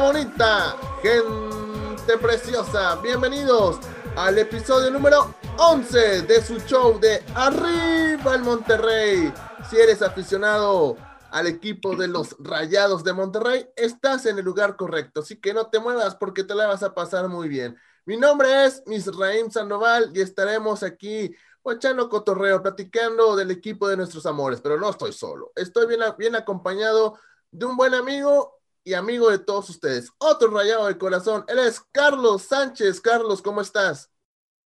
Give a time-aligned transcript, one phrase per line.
[0.00, 3.78] Bonita, gente preciosa, bienvenidos
[4.16, 9.32] al episodio número 11 de su show de Arriba el Monterrey.
[9.70, 10.96] Si eres aficionado
[11.30, 15.68] al equipo de los Rayados de Monterrey, estás en el lugar correcto, así que no
[15.68, 17.76] te muevas porque te la vas a pasar muy bien.
[18.04, 21.32] Mi nombre es Misraim Sandoval y estaremos aquí
[21.66, 26.34] echando cotorreo, platicando del equipo de nuestros amores, pero no estoy solo, estoy bien, bien
[26.34, 27.16] acompañado
[27.52, 30.12] de un buen amigo y amigo de todos ustedes.
[30.18, 33.00] Otro rayado de corazón, él es Carlos Sánchez.
[33.00, 34.10] Carlos, ¿cómo estás?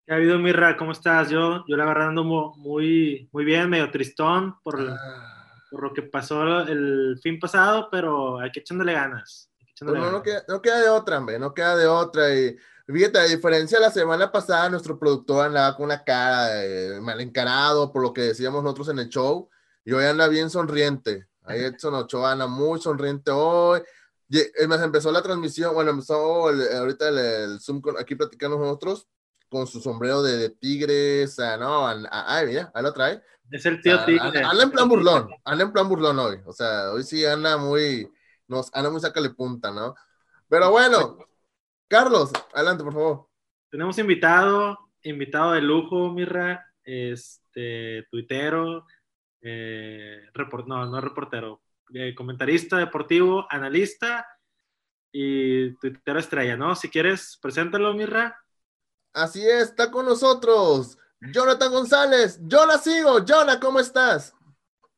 [0.04, 0.76] ¿Qué ha habido, Mirra?
[0.76, 1.30] ¿Cómo estás?
[1.30, 5.62] Yo, yo la verdad ando muy, muy bien, medio tristón por, ah.
[5.70, 9.50] por lo que pasó el fin pasado, pero hay que echándole ganas.
[9.78, 12.34] Pues no, no, queda, no, queda, de otra, hombre, no queda de otra.
[12.34, 12.56] Y
[12.86, 16.50] fíjate, a diferencia de la semana pasada, nuestro productor andaba con una cara
[17.00, 19.48] mal encarado por lo que decíamos nosotros en el show,
[19.84, 21.28] y hoy anda bien sonriente.
[21.44, 23.80] Ahí Edson Ochoa anda muy sonriente hoy.
[24.30, 29.08] Empezó la transmisión, bueno, empezó ahorita el, Zoom aquí platicando nosotros
[29.48, 33.22] con su sombrero de, tigres, o no, ay, mira, ahí lo trae.
[33.50, 34.42] Es el tío tigre.
[34.44, 38.10] Anda en plan burlón, anda en plan burlón hoy, o sea, hoy sí anda muy,
[38.46, 39.94] nos anda muy sácale punta, ¿no?
[40.48, 41.18] Pero bueno,
[41.88, 43.28] Carlos, adelante, por favor.
[43.70, 48.86] Tenemos invitado, invitado de lujo, Mirra, este, tuitero,
[49.40, 50.20] eh,
[50.66, 51.62] no, no reportero,
[51.94, 54.26] eh, comentarista deportivo, analista
[55.12, 56.74] y tuitero estrella, ¿no?
[56.74, 58.36] Si quieres, preséntalo, Mirra.
[59.12, 62.38] Así es, está con nosotros Jonathan González.
[62.42, 63.24] Yo la sigo.
[63.26, 64.34] Jonah, ¿cómo estás?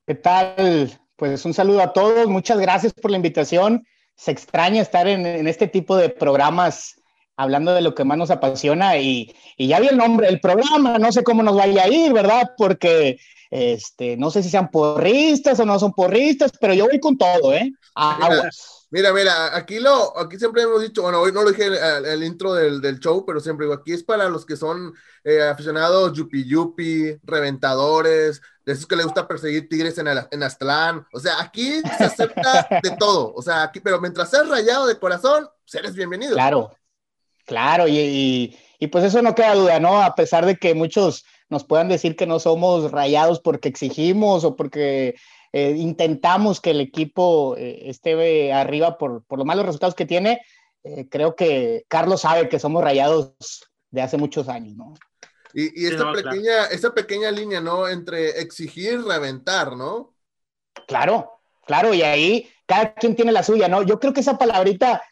[0.07, 1.01] ¿Qué tal?
[1.17, 2.27] Pues un saludo a todos.
[2.27, 3.87] Muchas gracias por la invitación.
[4.17, 7.01] Se extraña estar en, este tipo de programas
[7.37, 10.99] hablando de lo que más nos apasiona y, y ya vi el nombre del programa.
[10.99, 12.51] No sé cómo nos vaya a ir, ¿verdad?
[12.59, 13.19] Porque
[13.51, 17.53] este, no sé si sean porristas o no son porristas, pero yo voy con todo,
[17.53, 17.73] ¿eh?
[18.93, 22.25] Mira, mira, aquí lo, aquí siempre hemos dicho, bueno, hoy no lo dije el, el
[22.25, 24.93] intro del, del, show, pero siempre digo, aquí es para los que son
[25.23, 30.43] eh, aficionados yupi yupi, reventadores, de esos que les gusta perseguir tigres en, el, en
[30.43, 34.87] Aztlán, o sea, aquí se acepta de todo, o sea, aquí, pero mientras seas rayado
[34.87, 36.35] de corazón, pues eres bienvenido.
[36.35, 36.77] Claro,
[37.47, 40.03] claro, y, y, y pues eso no queda duda, ¿no?
[40.03, 44.57] A pesar de que muchos nos puedan decir que no somos rayados porque exigimos o
[44.57, 45.17] porque
[45.53, 50.43] eh, intentamos que el equipo eh, esté arriba por, por, los malos resultados que tiene,
[50.85, 53.35] eh, creo que Carlos sabe que somos rayados
[53.91, 54.95] de hace muchos años, ¿no?
[55.53, 57.89] Y, y esta, pequeña, esta pequeña línea, ¿no?
[57.89, 60.15] Entre exigir y reventar, ¿no?
[60.87, 63.83] Claro, claro, y ahí cada quien tiene la suya, ¿no?
[63.83, 65.03] Yo creo que esa palabrita,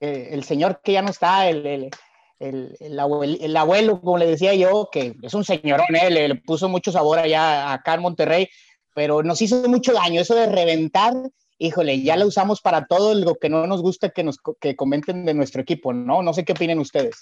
[0.00, 1.90] el señor que ya no está, el, el,
[2.38, 6.10] el, abuelo, como le decía yo, que es un señorón, ¿eh?
[6.10, 8.48] le, puso mucho sabor allá acá en Monterrey,
[8.94, 10.20] pero nos hizo mucho daño.
[10.20, 11.14] Eso de reventar,
[11.58, 15.24] híjole, ya lo usamos para todo lo que no nos gusta que nos que comenten
[15.24, 16.22] de nuestro equipo, ¿no?
[16.22, 17.18] No sé qué opinen ustedes.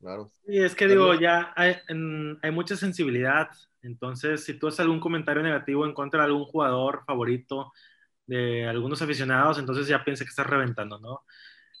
[0.00, 0.30] Claro.
[0.46, 1.76] Sí, es que digo, ya hay,
[2.42, 3.48] hay mucha sensibilidad.
[3.82, 7.72] Entonces, si tú haces algún comentario negativo en contra de algún jugador favorito
[8.26, 11.22] de algunos aficionados, entonces ya piensa que estás reventando, ¿no?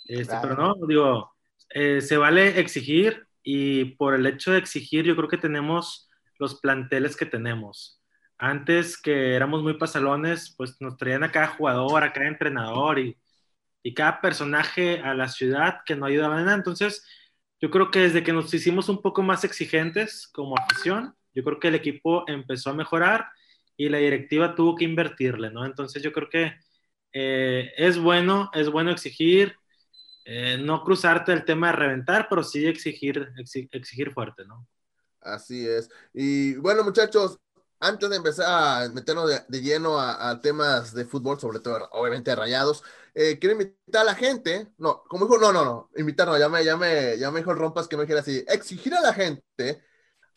[0.06, 1.31] Este, Pero no, digo,
[1.74, 6.60] eh, se vale exigir y por el hecho de exigir yo creo que tenemos los
[6.60, 8.00] planteles que tenemos.
[8.38, 13.16] Antes que éramos muy pasalones, pues nos traían a cada jugador, a cada entrenador y,
[13.82, 16.56] y cada personaje a la ciudad que no ayudaba en nada.
[16.56, 17.06] Entonces,
[17.60, 21.60] yo creo que desde que nos hicimos un poco más exigentes como afición, yo creo
[21.60, 23.28] que el equipo empezó a mejorar
[23.76, 25.64] y la directiva tuvo que invertirle, ¿no?
[25.64, 26.54] Entonces yo creo que
[27.12, 29.56] eh, es bueno, es bueno exigir,
[30.24, 33.32] eh, no cruzarte el tema de reventar, pero sí exigir,
[33.72, 34.66] exigir fuerte, ¿no?
[35.20, 35.88] Así es.
[36.12, 37.38] Y bueno, muchachos,
[37.82, 42.82] antes de empezar a meternos de, lleno a, temas de fútbol, sobre todo, obviamente, rayados,
[43.14, 46.48] eh, quiero invitar a la gente, no, como dijo, no, no, no, invitar, no, ya
[46.48, 49.82] me, ya me, dijo Rompas que no dijera así, exigir a la gente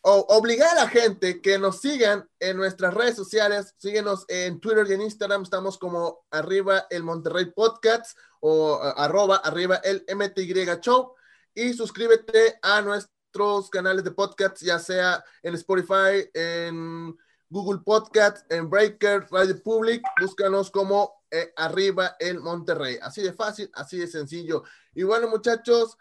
[0.02, 4.86] o obligar a la gente que nos sigan en nuestras redes sociales, síguenos en Twitter
[4.88, 8.16] y en Instagram, estamos como arriba el Monterrey Podcast
[8.48, 11.14] o arroba arriba el MTY Show
[11.52, 17.16] y suscríbete a nuestros canales de podcast, ya sea en Spotify, en
[17.48, 23.68] Google Podcast, en Breaker, Radio Public, búscanos como eh, arriba el Monterrey, así de fácil,
[23.74, 24.62] así de sencillo.
[24.94, 25.98] Y bueno muchachos,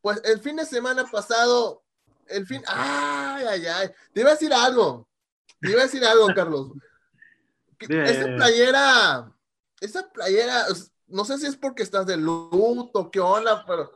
[0.00, 1.84] pues el fin de semana pasado
[2.26, 2.60] el fin.
[2.66, 3.90] Ay, ay, ay.
[4.12, 5.08] Te iba a decir algo.
[5.60, 6.72] Te iba a decir algo, Carlos.
[7.80, 9.32] Esa playera,
[9.80, 10.66] esa playera,
[11.08, 13.90] no sé si es porque estás de luto, qué onda, pero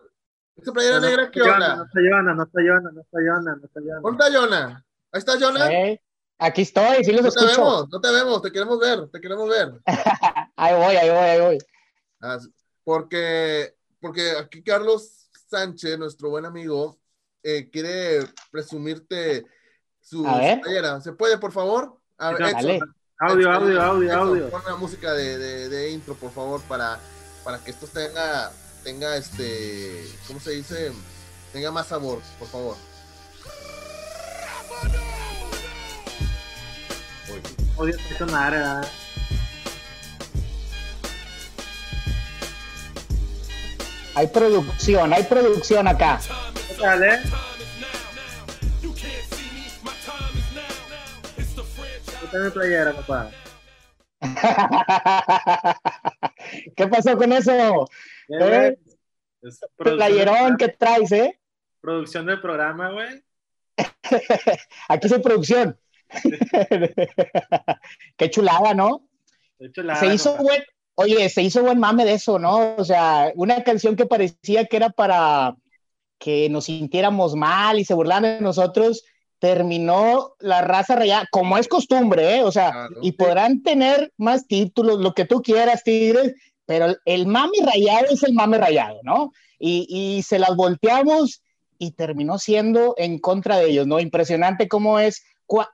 [0.56, 1.76] esa playera negra, ¿qué onda?
[1.76, 4.00] No está Yona, no está Yona, no está Yona, no está Yona.
[4.00, 4.86] ¿Dónde está Yona?
[5.12, 5.98] ¿Ahí está Yona?
[6.38, 7.46] aquí estoy, sí los no escucho.
[7.46, 9.80] te vemos, no te vemos, te queremos ver, te queremos ver.
[10.56, 11.58] ahí voy, ahí voy, ahí voy.
[12.20, 12.38] Ah,
[12.84, 16.98] porque, porque aquí Carlos Sánchez, nuestro buen amigo,
[17.42, 19.44] eh, quiere presumirte
[20.00, 21.00] su, playera.
[21.00, 21.96] ¿Se puede, por favor?
[22.18, 22.80] A ver,
[23.22, 24.50] audio, audio, audio, audio.
[24.50, 26.98] Pon la música de, de, de, intro, por favor, para,
[27.44, 28.50] para que esto tenga,
[28.82, 30.92] tenga este, ¿cómo se dice?
[31.52, 32.76] Tenga más sabor, por favor.
[37.76, 38.88] Odio esta madre,
[44.14, 46.20] Hay producción, hay producción acá.
[46.78, 47.22] Dale.
[52.38, 53.30] Mi playera, papá.
[56.76, 57.86] ¿Qué pasó con eso?
[58.28, 58.76] ¿Eh?
[59.76, 61.38] Playerón que traes, ¿eh?
[61.80, 63.22] Producción del programa, güey.
[64.88, 65.78] Aquí soy producción.
[68.16, 69.08] Qué chulada, ¿no?
[69.98, 70.62] se hizo buen,
[70.96, 72.74] oye, se hizo buen mame de eso, ¿no?
[72.76, 75.56] O sea, una canción que parecía que era para
[76.18, 79.04] que nos sintiéramos mal y se burlaran de nosotros,
[79.42, 82.44] terminó la raza rayada, como es costumbre, ¿eh?
[82.44, 86.34] O sea, y podrán tener más títulos, lo que tú quieras, Tigres,
[86.64, 89.32] pero el mame rayado es el mame rayado, ¿no?
[89.58, 91.42] Y, y se las volteamos
[91.76, 93.98] y terminó siendo en contra de ellos, ¿no?
[93.98, 95.24] Impresionante cómo es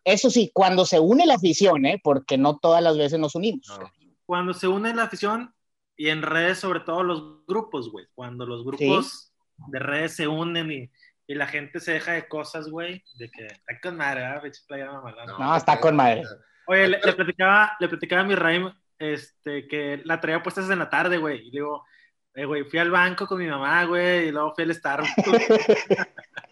[0.05, 2.01] eso sí, cuando se une la afición, ¿eh?
[2.03, 3.79] porque no todas las veces nos unimos.
[4.27, 5.55] Cuando se une la afición
[5.97, 8.07] y en redes, sobre todo los grupos, güey.
[8.15, 9.33] Cuando los grupos
[9.69, 10.91] de redes se unen y,
[11.29, 14.25] y, la gente se deja de cosas, güey, de que está con madre,
[15.27, 16.23] No, no, está con madre.
[16.67, 20.91] Oye, le, platicaba, le platicaba a mi Raim este, que la traía puestas en la
[20.91, 21.47] tarde, güey.
[21.47, 21.85] Y digo,
[22.35, 25.13] eh, güey, fui al banco con mi mamá, güey, y luego fui al Starbucks.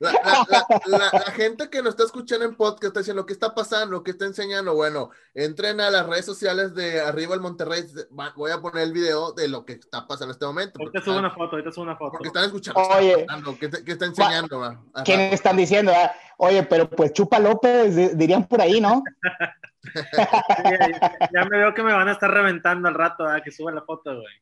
[0.00, 4.24] La, gente que nos está escuchando en podcast está diciendo qué está pasando, qué está
[4.24, 4.74] enseñando.
[4.74, 7.84] Bueno, entren a las redes sociales de Arriba el Monterrey.
[8.36, 10.78] Voy a poner el video de lo que está pasando en este momento.
[10.80, 12.12] Ahorita subo una foto, ahorita subo una foto.
[12.12, 13.26] Porque están escuchando, Oye,
[13.58, 14.84] ¿qué, está enseñando?
[15.04, 15.92] ¿Quién están diciendo?
[15.94, 19.02] Ah, oye, pero pues Chupa López, dirían por ahí, ¿no?
[21.32, 24.14] ya, me veo que me van a estar reventando al rato, que suba la foto,
[24.14, 24.34] güey.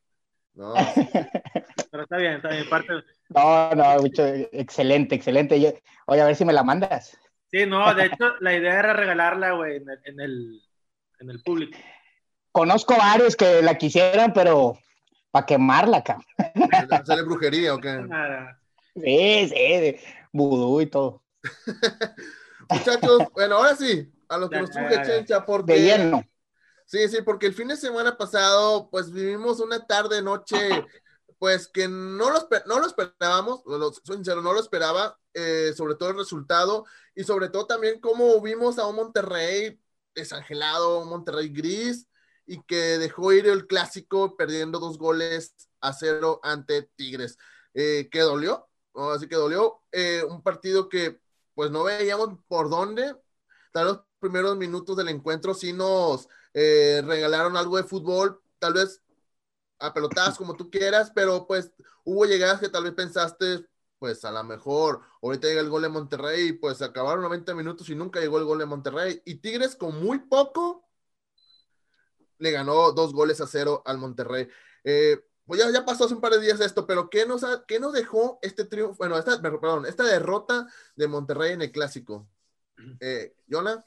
[0.55, 0.73] No.
[1.91, 2.69] Pero está bien, está bien.
[2.69, 2.93] Parte...
[3.29, 4.05] No, no,
[4.51, 5.81] excelente, excelente.
[6.05, 7.17] oye, a ver si me la mandas.
[7.51, 10.61] Sí, no, de hecho, la idea era regalarla, güey, en el,
[11.19, 11.77] en el, público.
[12.51, 14.77] Conozco varios que la quisieran, pero
[15.31, 16.17] para quemarla acá.
[17.05, 18.05] ¿Sale brujería o qué?
[18.95, 19.95] Sí, sí,
[20.31, 21.23] vudú y todo.
[22.69, 25.73] Muchachos, bueno, ahora sí, a lo que nos truje Chencha, porque...
[25.73, 26.23] De lleno.
[26.85, 30.57] Sí, sí, porque el fin de semana pasado, pues vivimos una tarde, noche
[31.39, 33.61] pues que no lo, no lo esperábamos,
[34.03, 38.39] soy sincero, no lo esperaba, eh, sobre todo el resultado y sobre todo también cómo
[38.41, 39.79] vimos a un Monterrey
[40.13, 42.07] desangelado, un Monterrey gris
[42.45, 47.37] y que dejó ir el clásico perdiendo dos goles a cero ante Tigres.
[47.73, 48.69] Eh, que dolió,
[49.13, 49.81] así que dolió.
[49.91, 51.19] Eh, un partido que
[51.53, 53.15] pues no veíamos por dónde.
[53.73, 59.01] Tal los primeros minutos del encuentro sí nos regalaron algo de fútbol, tal vez
[59.79, 61.71] a pelotas como tú quieras, pero pues
[62.03, 63.65] hubo llegadas que tal vez pensaste,
[63.99, 67.95] pues a lo mejor ahorita llega el gol de Monterrey, pues acabaron 90 minutos y
[67.95, 69.21] nunca llegó el gol de Monterrey.
[69.25, 70.85] Y Tigres con muy poco
[72.37, 74.47] le ganó dos goles a cero al Monterrey.
[74.83, 77.79] Eh, pues ya, ya, pasó hace un par de días esto, pero ¿qué nos, qué
[77.79, 78.95] nos dejó este triunfo?
[78.97, 82.27] Bueno, esta, perdón, esta derrota de Monterrey en el clásico.
[82.99, 83.85] Eh, ¿Yona?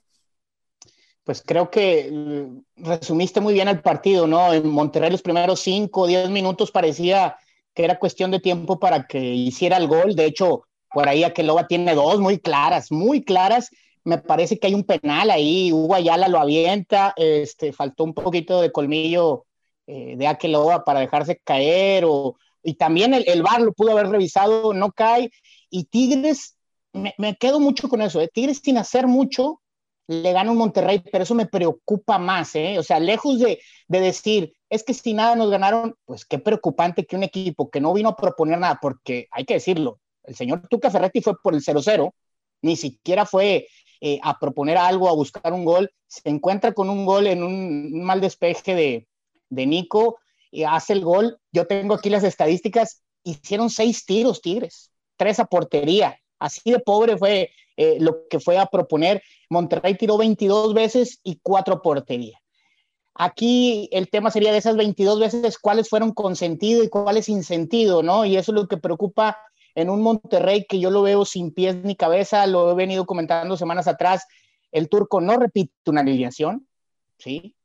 [1.28, 4.50] Pues creo que mm, resumiste muy bien el partido, ¿no?
[4.54, 7.36] En Monterrey los primeros 5 o 10 minutos parecía
[7.74, 10.14] que era cuestión de tiempo para que hiciera el gol.
[10.14, 13.68] De hecho, por ahí Aqueloba tiene dos muy claras, muy claras.
[14.04, 18.62] Me parece que hay un penal ahí, Hugo Ayala lo avienta, este, faltó un poquito
[18.62, 19.44] de colmillo
[19.86, 24.72] eh, de Aqueloba para dejarse caer, o, y también el, el lo pudo haber revisado,
[24.72, 25.30] no cae,
[25.68, 26.56] y Tigres,
[26.94, 28.30] me, me quedo mucho con eso, ¿eh?
[28.32, 29.60] Tigres sin hacer mucho,
[30.08, 32.78] le gana un Monterrey, pero eso me preocupa más, ¿eh?
[32.78, 37.14] O sea, lejos de, decir, es que si nada nos ganaron, pues qué preocupante que
[37.14, 40.90] un equipo que no vino a proponer nada, porque hay que decirlo, el señor Tuca
[40.90, 42.10] Ferretti fue por el 0-0,
[42.62, 43.68] ni siquiera fue
[44.00, 48.02] eh, a proponer algo, a buscar un gol, se encuentra con un gol en un,
[48.02, 49.08] mal despeje de,
[49.50, 50.18] de Nico,
[50.50, 55.44] y hace el gol, yo tengo aquí las estadísticas, hicieron seis tiros, Tigres, tres a
[55.44, 59.22] portería, Así de pobre fue eh, lo que fue a proponer.
[59.50, 62.38] Monterrey tiró 22 veces y cuatro portería.
[63.14, 67.42] Aquí el tema sería de esas 22 veces, cuáles fueron con sentido y cuáles sin
[67.42, 68.24] sentido, ¿no?
[68.24, 69.36] Y eso es lo que preocupa
[69.74, 73.56] en un Monterrey que yo lo veo sin pies ni cabeza, lo he venido comentando
[73.56, 74.24] semanas atrás.
[74.70, 76.68] El turco no repite una alineación,
[77.18, 77.56] ¿sí?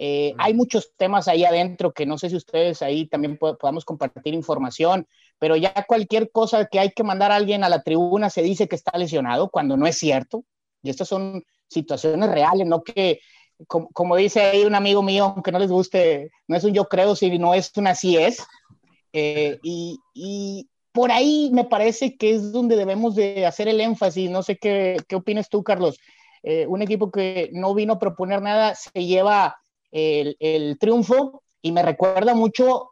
[0.00, 4.32] Eh, hay muchos temas ahí adentro que no sé si ustedes ahí también podamos compartir
[4.32, 5.08] información,
[5.40, 8.68] pero ya cualquier cosa que hay que mandar a alguien a la tribuna se dice
[8.68, 10.44] que está lesionado cuando no es cierto.
[10.82, 13.18] Y estas son situaciones reales, no que,
[13.66, 17.16] como, dice ahí un amigo mío, aunque no les guste, no es un yo creo,
[17.16, 18.46] sino es un así es.
[19.12, 24.30] Eh, y, y, por ahí me parece que es donde debemos de hacer el énfasis.
[24.30, 25.98] No sé qué, qué opinas tú, Carlos.
[26.42, 29.58] Eh, un equipo que no vino a proponer nada se lleva
[29.90, 32.90] el, triunfo y me recuerda mucho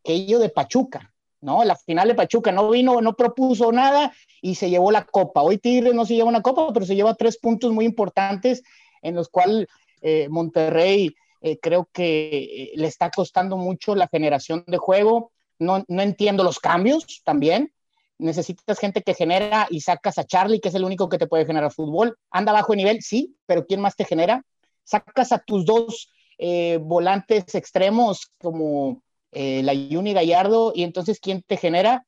[0.00, 1.64] aquello de Pachuca, ¿no?
[1.64, 5.42] La final de Pachuca no vino, no propuso nada y se llevó la copa.
[5.42, 8.62] Hoy Tigre no se lleva una copa, pero se lleva tres puntos muy importantes
[9.02, 9.66] en los cuales
[10.00, 15.32] eh, Monterrey eh, creo que eh, le está costando mucho la generación de juego.
[15.58, 17.72] No, no entiendo los cambios también.
[18.18, 21.46] Necesitas gente que genera y sacas a Charlie, que es el único que te puede
[21.46, 22.16] generar fútbol.
[22.30, 24.44] Anda bajo nivel, sí, pero ¿quién más te genera?
[24.84, 26.10] Sacas a tus dos
[26.44, 32.04] eh, volantes extremos como eh, la Yuni Gallardo y entonces ¿quién te genera?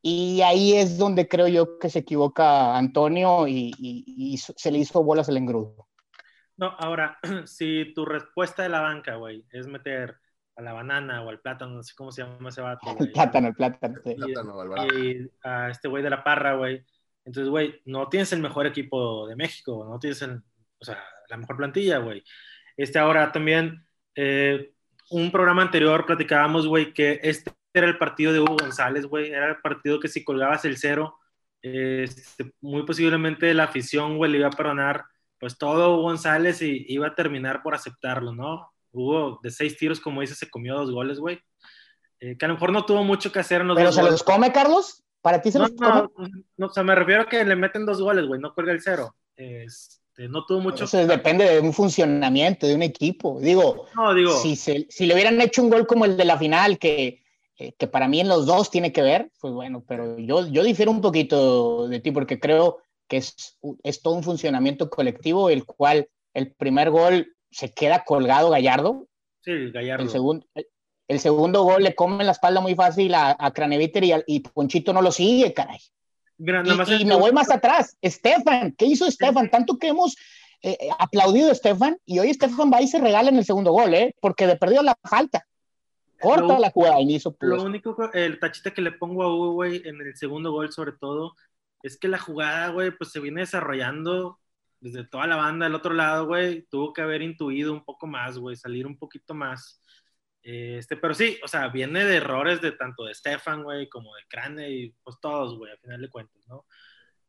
[0.00, 5.28] Y ahí es donde creo yo que se equivoca Antonio y, se le hizo bolas
[5.28, 5.86] el engrudo.
[6.56, 10.16] No, ahora, si tu respuesta de la banca, güey, es meter
[10.56, 12.96] a la banana o al plátano, no sé cómo se llama ese vato.
[12.98, 14.00] El plátano, el plátano.
[14.96, 16.82] Y, a este güey de la parra, güey.
[17.26, 20.42] Entonces, güey, no tienes el mejor equipo de México, no tienes el,
[20.80, 22.24] o sea, la mejor plantilla, güey.
[22.76, 24.72] Este ahora también, eh,
[25.10, 29.48] un programa anterior platicábamos, güey, que este era el partido de Hugo González, güey, era
[29.48, 31.18] el partido que si colgabas el cero,
[31.62, 35.04] este, muy posiblemente la afición, güey, le iba a perdonar
[35.38, 38.70] pues todo Hugo González y iba a terminar por aceptarlo, ¿no?
[38.92, 41.40] Hugo de seis tiros, como dice, se comió dos goles, güey.
[42.20, 44.22] Eh, que a lo mejor no tuvo mucho que hacer en los ¿Pero se los
[44.22, 45.02] come, Carlos?
[45.20, 46.08] ¿Para ti se los come?
[46.56, 48.82] No, o sea, me refiero a que le meten dos goles, güey, no cuelga el
[48.82, 49.16] cero.
[49.34, 50.84] Es, este, no tuvo mucho.
[50.84, 53.40] Eso depende de un funcionamiento de un equipo.
[53.40, 53.86] Digo,
[54.42, 57.22] Si, si le hubieran hecho un gol como el de la final, que,
[57.58, 60.62] eh, que para mí en los dos tiene que ver, pues bueno, pero yo, yo
[60.62, 62.78] difiero un poquito de ti porque creo
[63.08, 68.50] que es, es todo un funcionamiento colectivo, el cual el primer gol se queda colgado
[68.50, 69.06] Gallardo.
[69.40, 70.04] Sí, Gallardo.
[70.04, 70.46] El segundo,
[71.08, 74.92] el segundo gol le come la espalda muy fácil a, a Craneviter y, y Ponchito
[74.92, 75.78] no lo sigue, caray
[77.00, 77.96] y, me voy más atrás.
[78.00, 79.50] Estefan, ¿qué hizo Estefan?
[79.50, 80.16] Tanto que hemos
[80.62, 83.72] eh, eh, aplaudido a Estefan y hoy Estefan va y se regala en el segundo
[83.72, 84.14] gol, ¿eh?
[84.20, 85.46] Porque de perdido la falta.
[86.20, 89.82] Corta la jugada y hizo Lo único, el tachita que le pongo a Hugo, güey,
[89.84, 91.34] en el segundo gol sobre todo,
[91.82, 94.38] es que la jugada, güey, pues se viene desarrollando
[94.78, 96.62] desde toda la banda del otro lado, güey.
[96.70, 99.80] Tuvo que haber intuido un poco más, güey, salir un poquito más.
[100.42, 104.22] Este, pero sí, o sea, viene de errores de tanto de Stefan, güey, como de
[104.28, 106.66] Crane y pues todos, güey, al final de cuentas, ¿no?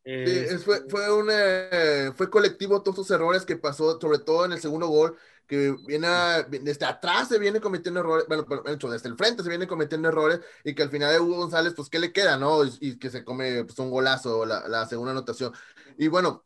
[0.04, 4.46] sí, este, fue, fue, un, eh, fue colectivo todos esos errores que pasó, sobre todo
[4.46, 5.16] en el segundo gol,
[5.48, 6.08] que viene
[6.50, 10.40] desde atrás se viene cometiendo errores, bueno, hecho, desde el frente se viene cometiendo errores
[10.64, 12.64] y que al final de Hugo González, pues, ¿qué le queda, no?
[12.80, 15.54] Y, que se come pues, un golazo, la, la segunda anotación.
[15.98, 16.44] Y bueno,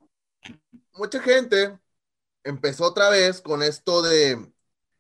[0.94, 1.80] mucha gente
[2.44, 4.52] empezó otra vez con esto de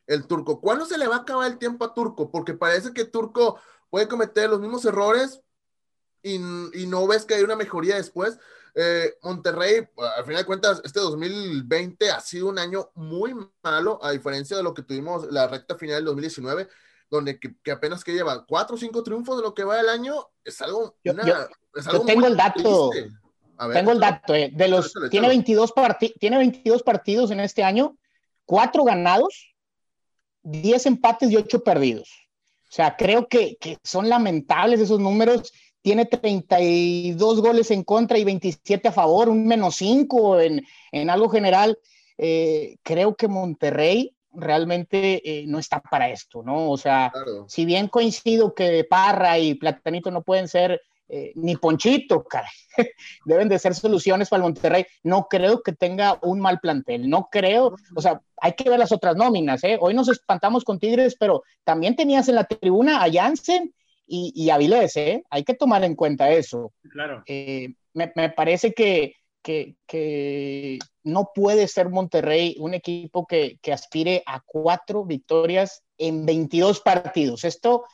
[0.07, 0.59] el turco.
[0.59, 2.31] ¿Cuándo se le va a acabar el tiempo a Turco?
[2.31, 3.59] Porque parece que Turco
[3.89, 5.41] puede cometer los mismos errores
[6.23, 8.39] y, no ves que hay una mejoría después.
[8.75, 9.87] Eh, Monterrey,
[10.17, 13.33] al final de cuentas, este 2020 ha sido un año muy
[13.63, 16.67] malo, a diferencia de lo que tuvimos la recta final del 2019,
[17.09, 20.27] donde que, apenas que lleva cuatro o cinco triunfos de lo que va el año,
[20.43, 20.97] es algo...
[21.03, 21.13] Yo,
[22.05, 22.91] tengo el dato.
[23.73, 25.73] tengo el dato, eh, de los, tiene 22,
[26.19, 27.97] tiene 22 partidos en este año,
[28.45, 29.55] cuatro ganados,
[30.47, 32.09] 10 empates y 8 perdidos.
[32.63, 35.51] O sea, creo que, son lamentables esos números.
[35.81, 41.77] Tiene 32 goles en contra y 27 a favor, un menos 5 en, algo general.
[42.17, 46.69] Eh, creo que Monterrey realmente eh, no está para esto, ¿no?
[46.69, 47.11] O sea,
[47.47, 52.51] si bien coincido que Parra y Platanito no pueden ser eh, ni Ponchito, caray.
[53.25, 54.85] Deben de ser soluciones para el Monterrey.
[55.03, 58.91] No creo que tenga un mal plantel, no creo, o sea, hay que ver las
[58.91, 59.77] otras nóminas, ¿eh?
[59.79, 63.73] Hoy nos espantamos con Tigres, pero también tenías en la tribuna a Jansen
[64.05, 65.23] y, y Avilés, ¿eh?
[65.29, 66.73] Hay que tomar en cuenta eso.
[66.89, 67.23] Claro.
[67.25, 74.41] Eh, me, parece que, que, no puede ser Monterrey un equipo que, que aspire a
[74.45, 77.45] cuatro victorias en 22 partidos.
[77.45, 77.85] Esto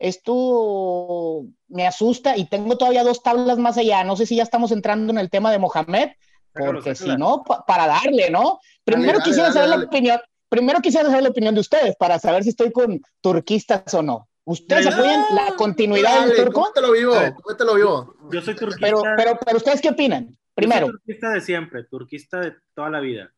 [0.00, 4.02] esto me asusta y tengo todavía dos tablas más allá.
[4.02, 6.08] No sé si ya estamos entrando en el tema de Mohamed,
[6.54, 8.60] porque si no, para darle, ¿no?
[8.82, 12.48] Primero quisiera saber la opinión, primero quisiera saber la opinión de ustedes para saber si
[12.48, 14.26] estoy con turquistas o no.
[14.44, 16.72] ¿Ustedes apoyan la continuidad del turco?
[16.80, 17.14] lo vivo?
[17.60, 18.16] lo vivo?
[18.32, 18.86] Yo soy turquista.
[18.86, 20.36] Pero, pero, pero, ¿ustedes qué opinan?
[20.54, 20.86] Primero.
[20.86, 23.30] turquista de siempre, turquista de toda la vida.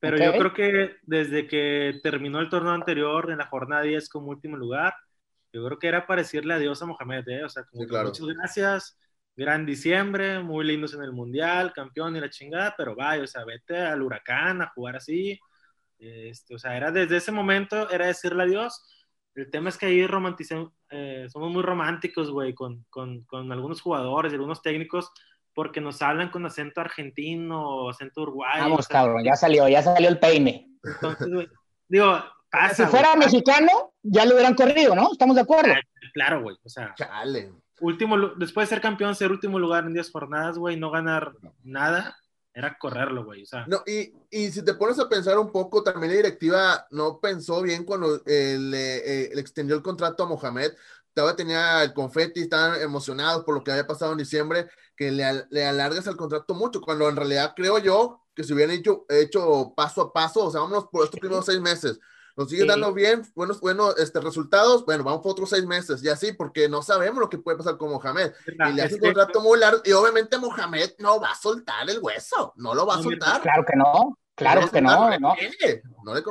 [0.00, 4.30] Pero yo creo que desde que terminó el torneo anterior, en la jornada 10 como
[4.30, 4.94] último lugar,
[5.52, 7.44] yo creo que era para decirle adiós a Mohamed, ¿eh?
[7.44, 8.98] O sea, como muchas gracias,
[9.36, 13.44] gran diciembre, muy lindos en el Mundial, campeón y la chingada, pero vaya, o sea,
[13.44, 15.38] vete al huracán a jugar así.
[15.98, 18.84] Este, o sea, era desde ese momento, era decirle adiós.
[19.34, 23.80] El tema es que ahí romanticemos, eh, somos muy románticos, güey, con, con, con, algunos
[23.80, 25.12] jugadores y algunos técnicos,
[25.54, 28.62] porque nos hablan con acento argentino, acento uruguayo.
[28.62, 30.68] Vamos, cabrón, ya salió, ya salió el peine.
[30.82, 31.48] Entonces, güey,
[31.88, 32.20] digo,
[32.74, 35.12] si fuera mexicano, ya lo hubieran corrido, ¿no?
[35.12, 35.72] ¿Estamos de acuerdo?
[35.72, 35.80] Ah,
[36.12, 36.56] claro, güey.
[36.64, 36.94] O sea,
[37.80, 42.18] Último, después de ser campeón, ser último lugar en 10 jornadas, güey, no ganar nada,
[42.52, 43.44] era correrlo, güey.
[43.44, 43.66] O sea.
[43.68, 47.62] No, y, y, si te pones a pensar un poco, también la directiva no pensó
[47.62, 50.72] bien cuando eh, le, extendió el contrato a Mohamed.
[51.14, 55.46] Todavía tenía el confeti, estaban emocionados por lo que había pasado en diciembre, que le,
[55.50, 59.72] le alargas el contrato mucho, cuando en realidad creo yo que si hubieran hecho, hecho
[59.76, 62.00] paso a paso, o sea, vámonos por estos primeros seis meses
[62.38, 66.08] nos sigue dando bien, buenos, buenos este, resultados, bueno, vamos por otros seis meses, y
[66.08, 68.30] así, porque no sabemos lo que puede pasar con Mohamed.
[68.46, 71.98] y le hace un contrato muy largo, y obviamente Mohamed no va a soltar el
[72.00, 73.42] hueso, no lo va a soltar.
[73.42, 75.34] Claro que no, claro que no, no.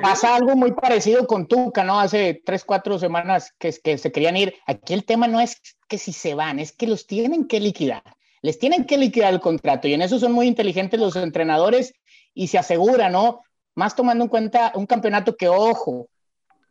[0.01, 1.99] Pasa algo muy parecido con Tuca, ¿no?
[1.99, 4.55] Hace tres, cuatro semanas que, que se querían ir.
[4.65, 8.03] Aquí el tema no es que si se van, es que los tienen que liquidar.
[8.41, 11.93] Les tienen que liquidar el contrato, y en eso son muy inteligentes los entrenadores
[12.33, 13.41] y se asegura, ¿no?
[13.77, 16.09] Más tomando en cuenta un campeonato que, ojo,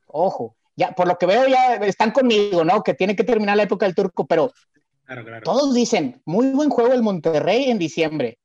[0.09, 2.83] ojo, ya por lo que veo ya están conmigo, ¿no?
[2.83, 4.53] Que tiene que terminar la época del turco, pero
[5.45, 8.41] todos dicen, muy buen juego el Monterrey en diciembre.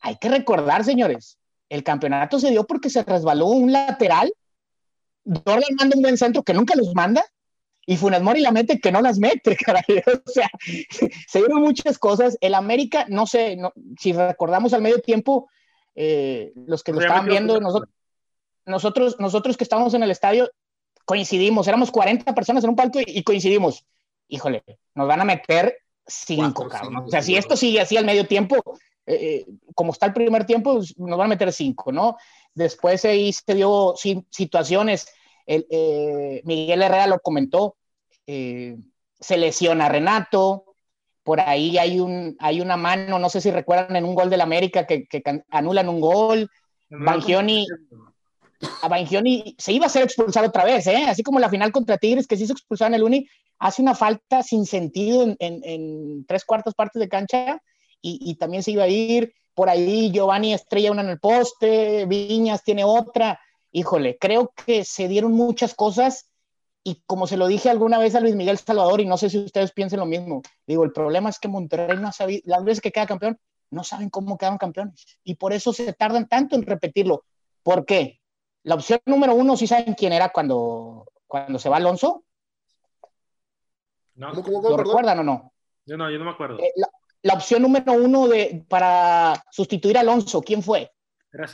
[0.00, 1.38] Hay que recordar, señores,
[1.68, 4.32] el campeonato se dio porque se resbaló un lateral,
[5.22, 7.22] Dorlan manda un buen centro que nunca los manda,
[7.84, 10.02] y Funes Mori la mete que no las mete, caray.
[10.06, 10.48] O sea,
[11.28, 12.38] se dieron muchas cosas.
[12.40, 13.58] El América, no sé,
[13.98, 15.50] si recordamos al medio tiempo,
[15.94, 17.90] eh, los que lo estaban viendo, nosotros,
[18.66, 20.50] nosotros, nosotros que estábamos en el estadio,
[21.04, 23.84] coincidimos, éramos 40 personas en un palco y, coincidimos.
[24.28, 24.62] Híjole,
[24.94, 27.04] nos van a meter cinco, cabrón.
[27.06, 28.56] o sea, si esto sigue así al medio tiempo,
[29.06, 32.16] eh, eh, como está el primer tiempo, pues, nos van a meter cinco, ¿no?
[32.54, 33.94] Después ahí se dio
[34.30, 35.08] situaciones,
[35.46, 35.66] el,
[36.44, 37.76] Miguel Herrera lo comentó,
[38.26, 40.69] se lesiona Renato,
[41.30, 44.40] por ahí hay, un, hay una mano, no sé si recuerdan en un gol del
[44.40, 46.50] América que, que anulan un gol.
[46.88, 47.68] Bangioni,
[48.82, 51.04] a Bangioni se iba a ser expulsado otra vez, ¿eh?
[51.06, 53.28] así como la final contra Tigres que se hizo expulsar en el Uni,
[53.60, 57.62] hace una falta sin sentido en, en, tres cuartas partes de cancha
[58.02, 59.32] y, y, también se iba a ir.
[59.54, 63.38] Por ahí Giovanni estrella una en el poste, Viñas tiene otra.
[63.70, 66.29] Híjole, creo que se dieron muchas cosas
[66.82, 69.38] y como se lo dije alguna vez a Luis Miguel Salvador, y no sé si
[69.38, 72.80] ustedes piensen lo mismo, digo, el problema es que Monterrey no ha sabido, las veces
[72.80, 73.38] que queda campeón,
[73.70, 75.18] no saben cómo quedan campeones.
[75.22, 77.24] Y por eso se tardan tanto en repetirlo.
[77.62, 78.20] ¿Por qué?
[78.62, 82.24] La opción número uno, ¿sí saben quién era cuando, cuando se va Alonso?
[84.14, 84.32] No.
[84.32, 85.52] ¿Lo recuerdan o no?
[85.86, 86.58] Yo no, yo no me acuerdo.
[86.58, 86.72] Eh,
[87.22, 90.90] la, opción número uno de, para sustituir a Alonso, ¿quién fue?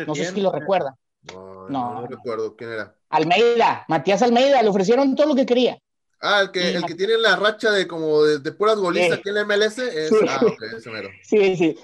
[0.06, 0.94] no sé si lo recuerdan.
[1.34, 2.94] No, no, recuerdo quién era.
[3.10, 5.78] Almeida, Matías Almeida, le ofrecieron todo lo que quería.
[6.20, 9.36] Ah, el que, el que tiene la racha de como de, puras golistas aquí en
[9.36, 10.08] el MLS es.
[10.08, 10.16] Sí.
[10.28, 10.40] Ah,
[10.76, 11.10] ese mero.
[11.22, 11.76] Sí, sí.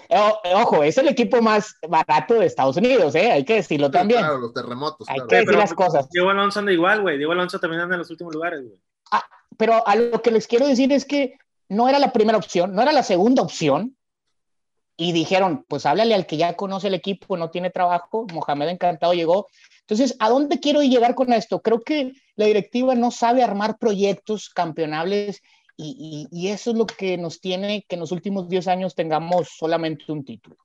[0.55, 3.31] ojo, es el equipo más barato de Estados Unidos, ¿eh?
[3.31, 4.21] Hay que decirlo también.
[4.21, 5.07] Claro, los terremotos.
[5.09, 6.09] Hay que decir las cosas.
[6.11, 7.19] Diego Alonso anda igual, güey.
[7.19, 8.81] Diego Alonso también anda en los últimos lugares, güey.
[9.11, 9.25] Ah,
[9.59, 11.37] pero a lo que les quiero decir es que
[11.69, 13.97] no era la primera opción, no era la segunda opción.
[14.97, 18.27] Y dijeron, pues háblale al que ya conoce el equipo, no tiene trabajo.
[18.33, 19.47] Mohamed Encantado llegó
[19.83, 21.61] entonces, ¿a dónde quiero llegar con esto?
[21.61, 25.43] Creo que la directiva no sabe armar proyectos campeonables
[25.77, 30.11] y, eso es lo que nos tiene que en los últimos 10 años tengamos solamente
[30.13, 30.57] un título.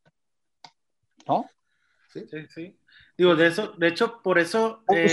[1.28, 1.50] ¿No?
[2.14, 2.78] Sí, sí, sí.
[3.18, 4.84] Digo, de eso, de hecho, por eso.
[4.90, 5.08] Eh,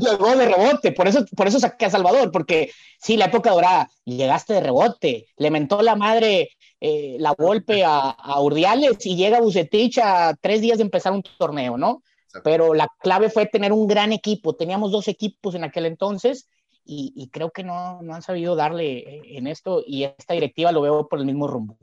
[0.00, 3.90] llegó de rebote, por eso, por eso saqué a Salvador, porque sí, la época dorada,
[4.04, 9.40] llegaste de rebote, le mentó la madre eh, la golpe a, a, Urdiales y llega
[9.40, 12.02] Bucetich a tres días de empezar un torneo, ¿no?
[12.42, 14.56] Pero la clave fue tener un gran equipo.
[14.56, 16.48] Teníamos dos equipos en aquel entonces
[16.84, 20.80] y, creo que no, no, han sabido darle eh, en esto y esta directiva lo
[20.80, 21.76] veo por el mismo rumbo.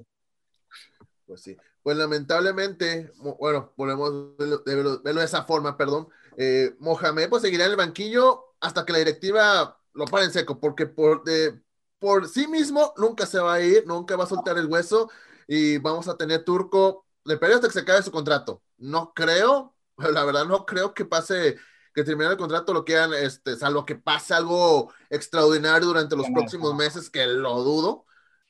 [1.26, 1.56] Pues sí.
[1.84, 6.10] Pues lamentablemente, bueno, volvemos a verlo, de esa forma, perdón.
[6.38, 10.60] Eh, Mohamed pues seguirá en el banquillo hasta que la directiva lo pare en seco,
[10.60, 11.62] porque por, de,
[12.00, 15.10] por sí mismo nunca se va a ir, nunca va a soltar el hueso
[15.48, 18.62] y vamos a tener Turco, le periodo hasta que se acabe su contrato.
[18.78, 21.58] No creo, la verdad no creo que pase,
[21.94, 26.76] que termine el contrato, lo quieran, este, salvo que pase algo extraordinario durante los próximos
[26.76, 28.06] meses, que lo dudo,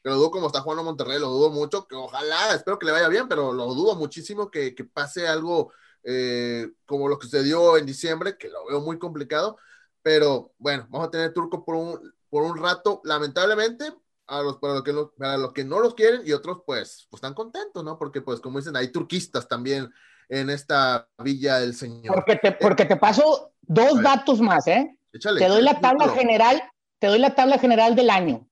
[0.10, 2.91] que lo dudo como está jugando Monterrey, lo dudo mucho, que ojalá, espero que le
[2.91, 5.72] vaya bien, pero lo dudo muchísimo que, que pase algo
[6.04, 9.58] eh, como lo que sucedió en diciembre, que lo veo muy complicado,
[10.02, 13.93] pero bueno, vamos a tener Turco por un, por un rato, lamentablemente,
[14.26, 17.08] a los, para, los que no, para los que no los quieren y otros pues,
[17.10, 17.98] pues están contentos, ¿no?
[17.98, 19.91] Porque pues como dicen, hay turquistas también
[20.28, 22.15] en esta Villa del Señor.
[22.15, 24.98] Porque te, porque te paso dos datos más, ¿eh?
[25.12, 26.62] te doy la tabla general,
[27.00, 28.48] te doy la tabla general del año.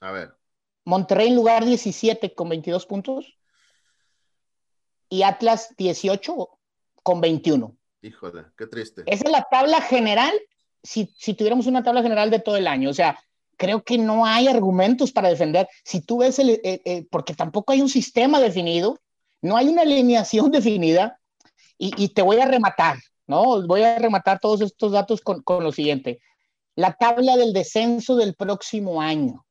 [0.00, 0.39] A ver.
[0.84, 3.38] Monterrey en lugar 17 con 22 puntos
[5.08, 6.48] y Atlas 18
[7.02, 7.76] con 21.
[8.02, 9.02] Híjole, qué triste.
[9.06, 10.32] Esa es la tabla general,
[10.82, 12.88] si, si tuviéramos una tabla general de todo el año.
[12.90, 13.18] O sea,
[13.60, 15.68] creo que no hay argumentos para defender.
[15.84, 18.98] Si tú ves el, porque tampoco hay un sistema definido,
[19.42, 21.18] no hay una alineación definida,
[21.82, 23.66] y, te voy a rematar, ¿no?
[23.66, 26.20] Voy a rematar todos estos datos con, con lo siguiente.
[26.74, 29.46] La tabla del descenso del próximo año.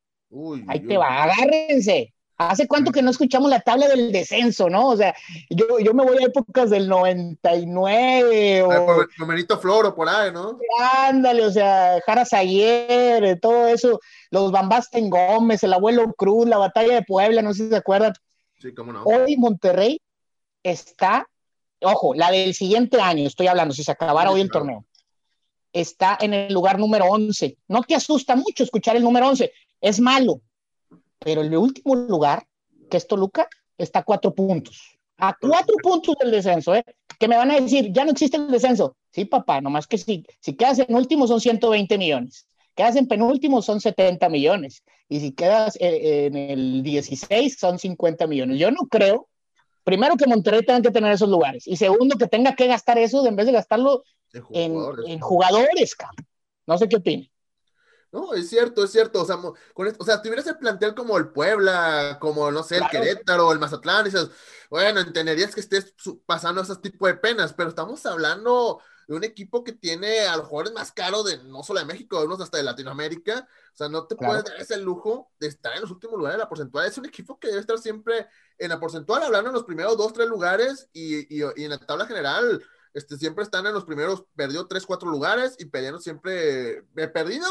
[0.68, 2.12] Ahí te va, agárrense.
[2.36, 4.88] ¿Hace cuánto que no escuchamos la tabla del descenso, no?
[4.88, 5.14] O sea,
[5.50, 9.06] yo, yo me voy a épocas del 99 o...
[9.18, 10.58] Numerito Floro por ahí, ¿no?
[10.80, 16.94] Ándale, o sea, Jaras ayer, todo eso, los Bambasten Gómez, el abuelo Cruz, la batalla
[16.94, 18.14] de Puebla, no sé si se acuerdan.
[18.58, 19.02] Sí, cómo no.
[19.02, 20.00] Hoy Monterrey
[20.62, 21.28] está,
[21.82, 24.86] ojo, la del siguiente año, estoy hablando, si se acabara hoy el torneo,
[25.74, 27.58] está en el lugar número 11.
[27.68, 30.40] No te asusta mucho escuchar el número 11, es malo,
[31.18, 32.46] pero el último lugar,
[32.90, 34.98] que es Toluca, está a cuatro puntos.
[35.18, 36.84] A cuatro puntos del descenso, ¿eh?
[37.18, 38.96] Que me van a decir, ya no existe el descenso.
[39.12, 42.46] Sí, papá, nomás que si, si quedas en último son 120 millones.
[42.74, 44.82] Quedas en penúltimo son 70 millones.
[45.08, 48.58] Y si quedas eh, en el 16 son 50 millones.
[48.58, 49.28] Yo no creo,
[49.84, 51.66] primero, que Monterrey tenga que tener esos lugares.
[51.66, 55.96] Y segundo, que tenga que gastar eso en vez de gastarlo en jugadores, en, jugadores
[56.66, 57.26] No sé qué opina.
[58.12, 59.22] No, es cierto, es cierto.
[59.22, 59.36] O sea,
[59.74, 63.60] con o sea, tuvieras el plantel como el Puebla, como, no sé, el Querétaro, el
[63.60, 64.30] Mazatlán, dices,
[64.68, 65.94] bueno, entenderías que estés
[66.26, 70.46] pasando esos tipos de penas, pero estamos hablando de un equipo que tiene a los
[70.46, 73.48] jugadores más caros de no solo de México, de unos hasta de Latinoamérica.
[73.72, 76.44] O sea, no te puedes dar ese lujo de estar en los últimos lugares de
[76.44, 76.86] la porcentual.
[76.86, 80.12] Es un equipo que debe estar siempre en la porcentual, hablando en los primeros dos,
[80.12, 82.64] tres lugares y, y, y en la tabla general.
[82.92, 87.46] Este, siempre están en los primeros, perdió tres, cuatro lugares y perdieron siempre, he perdido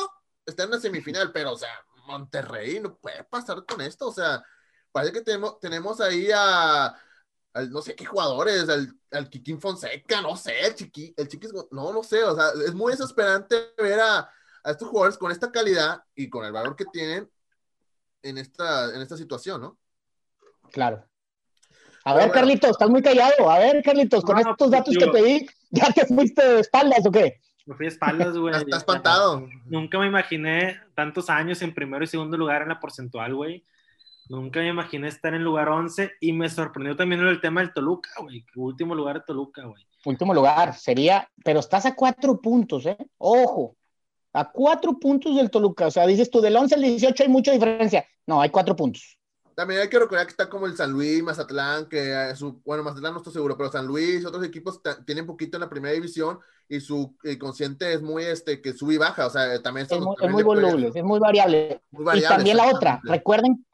[0.50, 1.70] está en la semifinal, pero, o sea,
[2.08, 4.44] Monterrey no puede pasar con esto, o sea,
[4.92, 6.96] parece que tenemos, tenemos ahí a,
[7.70, 11.94] no sé qué jugadores, al, al Kikín Fonseca, no sé, el Chiqui, el Chiquis, no,
[11.94, 14.20] no sé, o sea, es muy desesperante ver a,
[14.64, 17.30] a estos jugadores con esta calidad y con el valor que tienen
[18.24, 19.78] en esta, en esta situación, ¿no?
[20.72, 21.06] Claro.
[22.06, 23.50] A ver, Carlitos, estás muy callado.
[23.50, 27.12] A ver, Carlitos, con estos datos que te di, ¿ya te fuiste de espaldas o
[27.12, 27.40] qué?
[27.66, 28.56] Me fui a espaldas, güey.
[28.56, 29.48] Está espantado.
[29.66, 33.64] Nunca me imaginé tantos años en primero y segundo lugar en la porcentual, güey.
[34.30, 38.10] Nunca me imaginé estar en lugar 11 y me sorprendió también el tema del Toluca,
[38.20, 38.46] güey.
[38.56, 39.86] Último lugar de Toluca, güey.
[40.06, 42.98] Último lugar, sería, pero estás a cuatro puntos, ¿eh?
[43.18, 43.76] Ojo,
[44.34, 45.88] a cuatro puntos del Toluca.
[45.88, 48.06] O sea, dices tú, del 11 al 18 hay mucha diferencia.
[48.26, 49.19] No, hay cuatro puntos.
[49.60, 52.82] También hay que recordar que está como el San Luis, Mazatlán, que eh, su, bueno,
[52.82, 56.40] Mazatlán no estoy seguro, pero San Luis, otros equipos tienen poquito en la primera división
[56.70, 60.16] y su consciente es muy, este, que sube y baja, o sea, también es muy,
[60.22, 61.82] es muy voluble, es muy variable.
[61.92, 63.66] y también la otra, recuerden,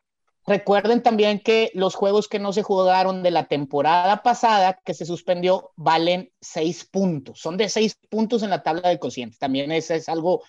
[0.47, 5.05] recuerden también que los juegos que no se jugaron de la temporada pasada, que se
[5.05, 9.93] suspendió, valen seis puntos, son de seis puntos en la tabla de cocientes, también eso
[9.93, 10.41] es algo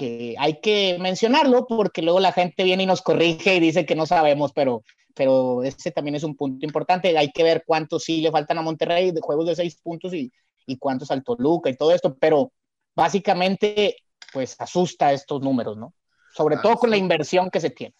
[0.00, 3.94] que hay que mencionarlo porque luego la gente viene y nos corrige y dice que
[3.94, 4.82] no sabemos, pero,
[5.14, 7.18] pero ese también es un punto importante.
[7.18, 10.32] Hay que ver cuántos sí le faltan a Monterrey de juegos de seis puntos y,
[10.64, 12.50] y cuántos al Toluca y todo esto, pero
[12.96, 13.96] básicamente
[14.32, 15.92] pues asusta estos números, ¿no?
[16.32, 17.94] Sobre todo con la inversión que se tiene.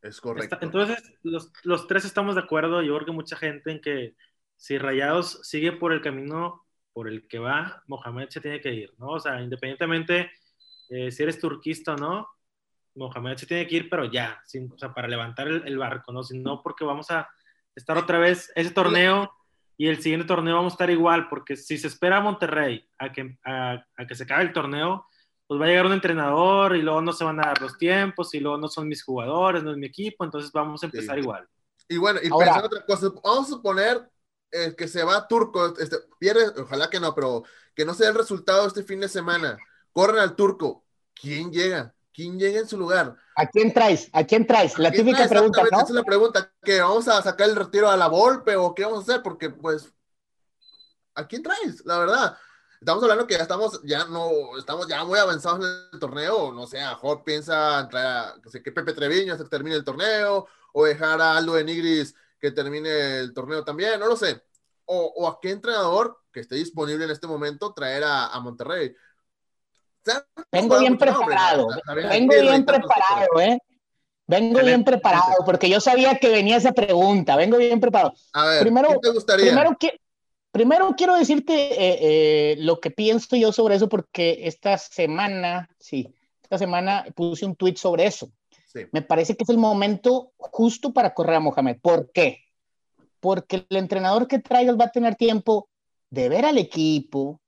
[0.00, 0.56] Es correcto.
[0.62, 4.14] Entonces, los, los, tres estamos de acuerdo, yo creo que mucha gente en que
[4.56, 8.94] si Rayados sigue por el camino por el que va, Mohamed se tiene que ir,
[8.96, 9.10] ¿no?
[9.10, 10.30] O sea, independientemente
[10.92, 12.28] eh, si eres turquista o no,
[12.96, 16.22] Mohamed se tiene que ir, pero ya, o sea, para levantar el, barco, ¿no?
[16.22, 17.30] Si no, porque vamos a
[17.74, 19.32] estar otra vez ese torneo
[19.78, 23.10] y el siguiente torneo vamos a estar igual, porque si se espera a Monterrey a
[23.10, 25.06] que, a, que se acabe el torneo,
[25.46, 28.34] pues va a llegar un entrenador y luego no se van a dar los tiempos
[28.34, 31.48] y luego no son mis jugadores, no es mi equipo, entonces vamos a empezar igual.
[31.88, 34.10] Y bueno, y pensando otra cosa, vamos a suponer
[34.50, 38.14] eh, que se va Turco, este, pierde, ojalá que no, pero que no sea el
[38.14, 39.56] resultado este fin de semana
[39.92, 40.81] corren al turco.
[41.14, 41.94] ¿Quién llega?
[42.12, 43.16] ¿Quién llega en su lugar?
[43.36, 44.08] ¿A quién traes?
[44.12, 44.78] ¿A quién traes?
[44.78, 45.78] La típica pregunta, ¿no?
[45.78, 48.84] Esa es la pregunta, ¿que vamos a sacar el retiro a la Volpe o qué
[48.84, 49.22] vamos a hacer?
[49.22, 49.92] Porque, pues,
[51.14, 51.84] ¿a quién traes?
[51.84, 52.36] La verdad.
[52.80, 56.66] Estamos hablando que ya estamos, ya no, estamos ya muy avanzados en el torneo, no
[56.66, 59.84] sé, a Jorge piensa entrar a, no sé, que Pepe Treviño hasta que termine el
[59.84, 64.42] torneo, o dejar a Aldo de Nigris que termine el torneo también, no lo sé.
[64.84, 68.94] O, o a qué entrenador que esté disponible en este momento, traer a, Monterrey.
[70.50, 73.58] Vengo bien preparado, vengo bien preparado, ¿eh?
[74.26, 78.14] Vengo bien preparado, porque yo sabía que venía esa pregunta, vengo bien preparado.
[78.32, 79.46] A ver, primero, ¿qué te gustaría?
[79.46, 79.76] Primero,
[80.50, 86.14] primero quiero decirte eh, eh, lo que pienso yo sobre eso, porque esta semana, sí,
[86.42, 88.30] esta semana puse un tweet sobre eso.
[88.90, 91.78] Me parece que es el momento justo para correr a Mohamed.
[91.80, 92.44] ¿Por qué?
[93.20, 95.68] Porque el entrenador que traigas va a tener tiempo
[96.10, 97.40] de ver al equipo,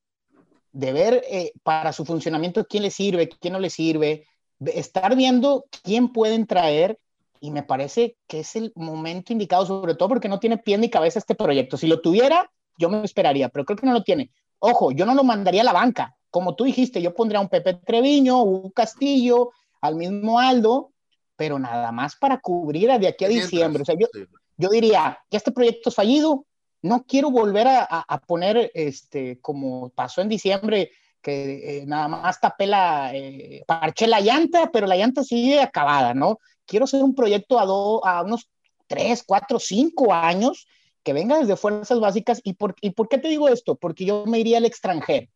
[0.75, 4.27] de ver eh, para su funcionamiento quién le sirve, quién no le sirve,
[4.67, 6.99] estar viendo quién pueden traer
[7.41, 10.91] y me parece que es el momento indicado, sobre todo porque no tiene pie ni
[10.91, 11.77] cabeza este proyecto.
[11.77, 14.33] Si lo tuviera, yo me esperaría, pero creo que no lo tiene.
[14.59, 16.17] Ojo, yo no lo mandaría a la banca.
[16.31, 20.91] Como tú dijiste, yo pondría a un Pepe Treviño, un Castillo, al mismo Aldo,
[21.37, 23.83] pero nada más para cubrir de aquí a diciembre.
[23.83, 24.09] O sea, yo,
[24.57, 26.47] yo diría, que este proyecto es fallido,
[26.85, 30.91] no quiero volver a, poner, este, como pasó en diciembre,
[31.23, 36.13] que eh, nada más tapé la, eh, parché la llanta, pero la llanta sigue acabada,
[36.13, 36.41] ¿no?
[36.67, 38.51] Quiero hacer un proyecto a, a unos
[38.87, 40.67] 3, 4, 5 años
[41.03, 42.43] que venga desde fuerzas básicas.
[42.45, 43.77] ¿Y por, ¿Y por qué te digo esto?
[43.77, 45.29] Porque yo me iría al extranjero.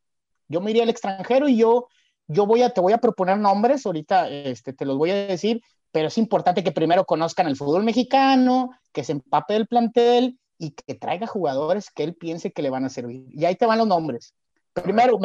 [0.48, 1.88] Yo me iría al extranjero y yo,
[2.26, 5.62] yo voy a, te voy a proponer nombres, ahorita este, te los voy a decir,
[5.92, 10.71] pero es importante que primero conozcan el fútbol mexicano, que se empape del plantel y
[10.73, 13.27] que traiga jugadores que él piense que le van a servir.
[13.31, 14.35] Y ahí te van los nombres.
[14.73, 15.18] Primero,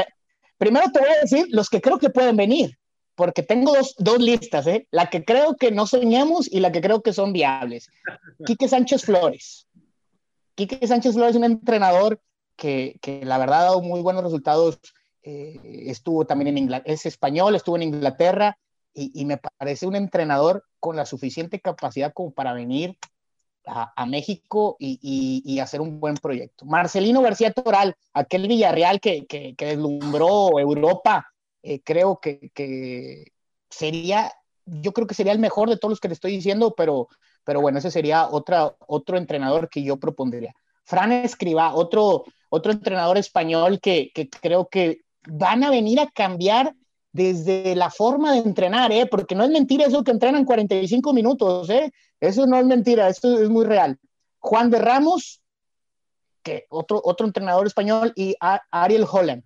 [0.57, 2.77] primero te voy a decir los que creo que pueden venir,
[3.15, 4.87] porque tengo dos, dos listas, ¿eh?
[4.91, 7.89] la que creo que no soñamos y la que creo que son viables.
[8.45, 9.67] Quique Sánchez Flores.
[10.55, 12.21] Quique Sánchez Flores es un entrenador
[12.55, 14.79] que, que la verdad ha dado muy buenos resultados.
[15.23, 18.57] Eh, estuvo también en Inglaterra, es español, estuvo en Inglaterra,
[18.93, 22.97] y, me parece un entrenador con la suficiente capacidad como para venir
[23.65, 26.65] a, México y, hacer un buen proyecto.
[26.65, 31.27] Marcelino García Toral, aquel Villarreal que, que, deslumbró Europa,
[31.61, 33.31] eh, creo que,
[33.69, 34.31] sería,
[34.65, 37.07] yo creo que sería el mejor de todos los que le estoy diciendo, pero,
[37.43, 40.53] pero bueno, ese sería otra, otro entrenador que yo propondría.
[40.85, 46.75] Fran Escriba, otro, otro entrenador español que, que creo que van a venir a cambiar
[47.13, 49.05] desde la forma de entrenar, ¿eh?
[49.05, 51.93] porque no es mentira eso que entrenan 45 minutos, ¿eh?
[52.19, 53.99] eso no es mentira, eso es muy real.
[54.39, 55.41] Juan de Ramos,
[56.41, 58.35] que otro, otro entrenador español, y
[58.71, 59.43] Ariel Holland.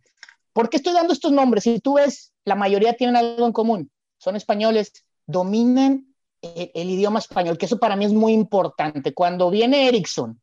[0.53, 1.65] ¿Por qué estoy dando estos nombres?
[1.65, 6.07] Si tú ves, la mayoría tienen algo en común, son españoles, dominan
[6.41, 9.13] el, idioma español, que eso para mí es muy importante.
[9.13, 10.39] Cuando viene Erickson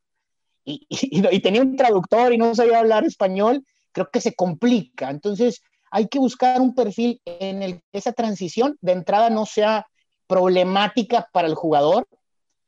[0.62, 5.10] y, y tenía un traductor y no sabía hablar español, creo que se complica.
[5.10, 5.62] Entonces,
[5.94, 9.86] hay que buscar un perfil en el que esa transición de entrada no sea
[10.26, 12.08] problemática para el jugador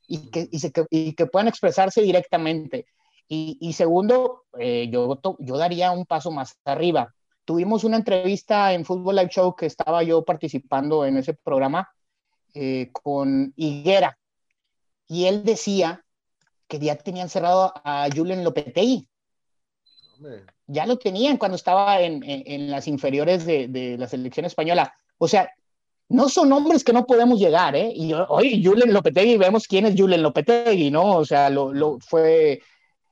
[0.07, 2.87] y que, que, puedan expresarse directamente.
[3.27, 7.13] Y, segundo, eh, yo, yo daría un paso más arriba.
[7.45, 11.91] Tuvimos una entrevista en Fútbol Live Show que estaba yo participando en ese programa
[12.55, 14.17] eh, con Higuera
[15.09, 16.05] y él decía
[16.69, 19.09] que ya tenían cerrado a Julen Lopetegui
[20.67, 24.95] ya lo tenían cuando estaba en, en, las inferiores de, de, la selección española.
[25.19, 25.51] O sea,
[26.09, 27.93] no son hombres que no podemos llegar, ¿eh?
[27.95, 31.17] Y hoy Julen Lopetegui, vemos quién es Julen Lopetegui, ¿no?
[31.17, 32.63] O sea, lo, lo, fue,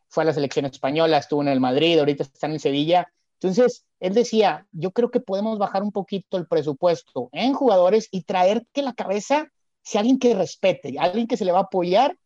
[0.09, 3.09] fue a la selección española, estuvo en el Madrid, ahorita está en Sevilla.
[3.41, 8.23] Entonces, él decía, yo creo que podemos bajar un poquito el presupuesto en jugadores y
[8.23, 9.51] traer que la cabeza
[9.83, 12.17] sea alguien que respete, alguien que se le va a apoyar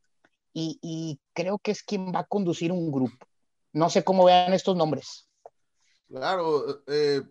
[0.52, 3.26] y, y creo que es quien va a conducir un grupo.
[3.72, 5.28] No sé cómo vean estos nombres.
[6.09, 7.22] Claro, eh,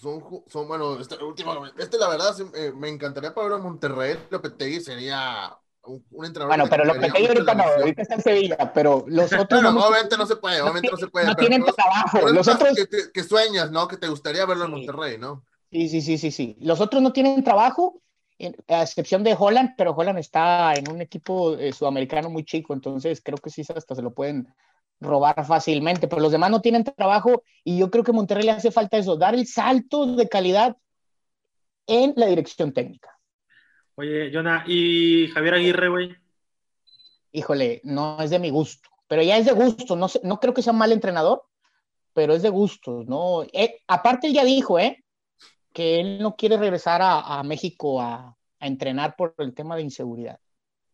[0.00, 4.18] son, son, bueno, este último, este la verdad eh, me encantaría para ver a Monterrey,
[4.30, 6.56] Lopetegui sería un, entrenador.
[6.56, 9.62] Bueno, pero Lopetegui ahorita no, ahorita está en Sevilla, pero los otros.
[9.62, 11.26] Bueno, obviamente no se puede, obviamente no, se puede.
[11.26, 12.28] No tienen trabajo.
[12.28, 12.76] Los otros.
[13.12, 13.86] Que, sueñas, ¿no?
[13.88, 15.44] Que te gustaría verlo en Monterrey, ¿no?
[15.70, 16.56] Sí, sí, sí, sí, sí.
[16.60, 18.02] Los otros no tienen trabajo,
[18.68, 23.20] a excepción de Holland, pero Holland está en un equipo eh, sudamericano muy chico, entonces
[23.22, 24.48] creo que sí hasta se lo pueden
[25.00, 28.70] robar fácilmente, pero los demás no tienen trabajo y yo creo que Monterrey le hace
[28.70, 30.76] falta eso, dar el salto de calidad
[31.86, 33.16] en la dirección técnica.
[33.94, 36.16] Oye, Jonah, ¿y Javier Aguirre, güey?
[37.32, 40.62] Híjole, no es de mi gusto, pero ya es de gusto, no, no creo que
[40.62, 41.44] sea un mal entrenador,
[42.12, 43.44] pero es de gusto, ¿no?
[43.52, 45.04] Eh, aparte él ya dijo, ¿eh?
[45.72, 50.40] Que él no quiere regresar a, México a, a entrenar por el tema de inseguridad.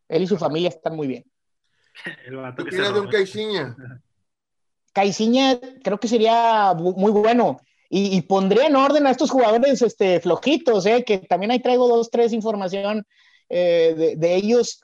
[0.09, 1.25] Él y su familia están muy bien.
[2.57, 3.76] ¿Tú quieres de un Caixinha?
[4.92, 7.59] Caixinha creo que sería muy bueno.
[7.96, 11.04] Y, pondría en orden a estos jugadores este, flojitos, ¿eh?
[11.04, 13.07] que también ahí traigo dos, tres información
[13.48, 14.80] eh, de, ellos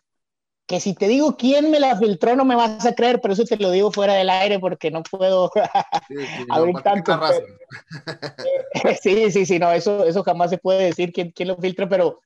[0.64, 3.44] que si te digo quién me la filtró no me vas a creer, pero eso
[3.44, 5.50] te lo digo fuera del aire porque no puedo
[6.50, 7.18] abrir tanto.
[9.02, 12.20] sí, sí, sí, no, eso, eso jamás se puede decir quién, quién lo filtró, pero,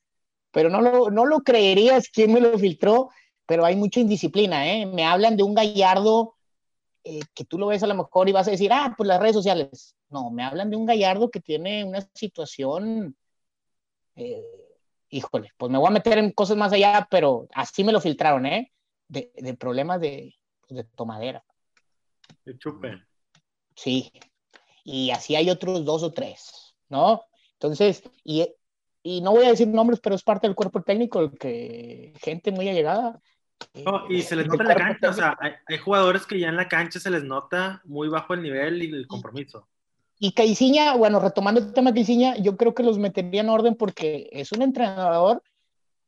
[0.51, 3.09] pero no, lo, no lo creerías quién me lo filtró,
[3.47, 4.87] pero hay mucha indisciplina, ¿eh?
[4.87, 6.35] Me hablan de un gallardo
[7.05, 9.21] eh, que tú lo ves a lo mejor y vas a decir, ah, pues las
[9.21, 9.97] redes sociales.
[10.09, 13.17] No, me hablan de un gallardo que tiene una situación...
[14.17, 14.43] Eh,
[15.11, 18.47] híjole, pues me voy a meter en cosas más allá, pero así me lo filtraron,
[18.47, 18.73] ¿eh?
[19.07, 21.45] De, de problemas de, pues, de tomadera.
[22.45, 23.01] De chupe.
[23.77, 24.11] Sí,
[24.83, 27.23] y así hay otros dos o tres, ¿no?
[27.53, 28.49] Entonces, y,
[29.03, 32.51] y no voy a decir nombres, pero es parte del cuerpo técnico, el que gente
[32.51, 33.21] muy allegada.
[33.85, 36.49] No, y se les nota en la cancha, o sea, hay, hay, jugadores que ya
[36.49, 39.67] en la cancha se les nota muy bajo el nivel y el compromiso.
[40.19, 43.75] Y Caiciña, bueno, retomando el tema de Caiciña, yo creo que los metería en orden
[43.75, 45.43] porque es un entrenador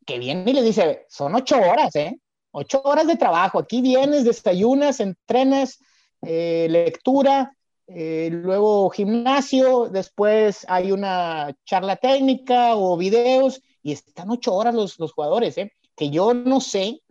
[0.07, 2.19] que viene y le dice, son ocho horas, ¿eh?
[2.53, 3.59] Ocho horas de trabajo.
[3.59, 5.81] Aquí vienes, desayunas, entrenas,
[6.23, 7.53] eh, lectura,
[7.89, 14.99] eh, luego gimnasio, después hay una charla técnica o videos y están ocho horas los,
[14.99, 15.73] los jugadores, ¿eh?
[15.97, 17.03] Que yo no sé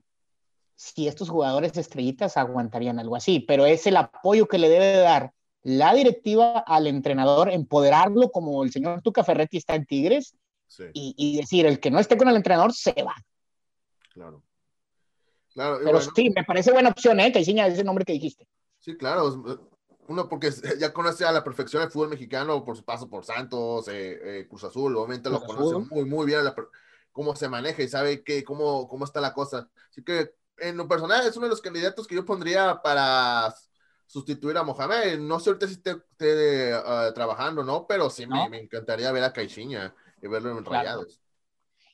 [0.76, 5.34] si estos jugadores estrellitas aguantarían algo así, pero es el apoyo que le debe dar
[5.64, 10.36] la directiva al entrenador, empoderarlo como el señor Tuca Ferretti está en Tigres
[10.94, 13.16] y, decir, el que no esté con el entrenador se va.
[14.14, 14.44] Claro.
[15.54, 17.32] claro Pero sí, me parece buena opción, ¿eh?
[17.34, 18.48] enseña ese nombre que dijiste.
[18.80, 19.64] Sí, claro.
[20.08, 23.88] Uno porque ya conoce a la perfección el fútbol mexicano por su paso por Santos,
[23.88, 26.42] eh, eh, Cruz Azul, obviamente lo conoce muy, muy bien
[27.12, 29.68] cómo se maneja y sabe que, cómo, cómo está la cosa.
[29.90, 33.54] Así que en lo personal es uno de los candidatos que yo pondría para
[34.06, 35.20] sustituir a Mohamed.
[35.20, 35.94] No sé ahorita si esté,
[36.76, 37.86] uh, trabajando, ¿no?
[37.88, 41.20] Pero sí Me, me, encantaría ver a Caixinha y verlo en Rayados.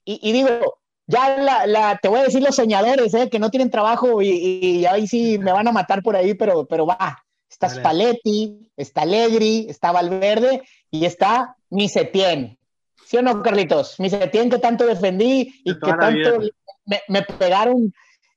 [0.04, 3.30] Y, y, digo, ya la, la, te voy a decir los soñadores, ¿eh?
[3.30, 6.66] que no tienen trabajo y, y, ahí sí me van a matar por ahí, pero,
[6.66, 7.24] pero va.
[7.50, 7.82] Está vale.
[7.82, 12.58] Spalletti, está Allegri, está Valverde y está Misetien.
[13.06, 14.00] ¿Sí o no, Carlitos?
[14.00, 16.40] Misetien que tanto defendí y que tanto
[16.86, 17.94] me, me, pegaron,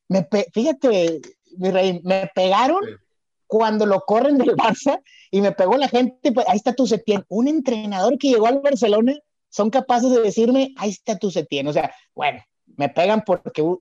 [0.09, 1.21] me pe fíjate,
[1.59, 3.05] mi rey, me pegaron sí
[3.47, 7.25] cuando lo corren del Barça y me pegó la gente, pues ahí está tu Setién.
[7.29, 9.15] Un entrenador que llegó al Barcelona
[9.49, 11.69] son capaces de decirme, ahí está tu Setién.
[11.69, 12.43] O sea, bueno,
[12.77, 13.81] me pegan porque, uh,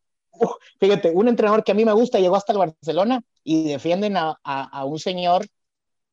[0.79, 4.39] fíjate, un entrenador que a mí me gusta llegó hasta el Barcelona y defienden a,
[4.43, 5.47] a, a un señor,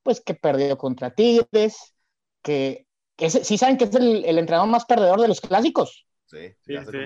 [0.03, 1.95] pues que perdió contra Tigres,
[2.43, 6.07] que, que es, sí saben que es el, el, entrenador más perdedor de los clásicos.
[6.25, 6.99] Sí, sí, sí.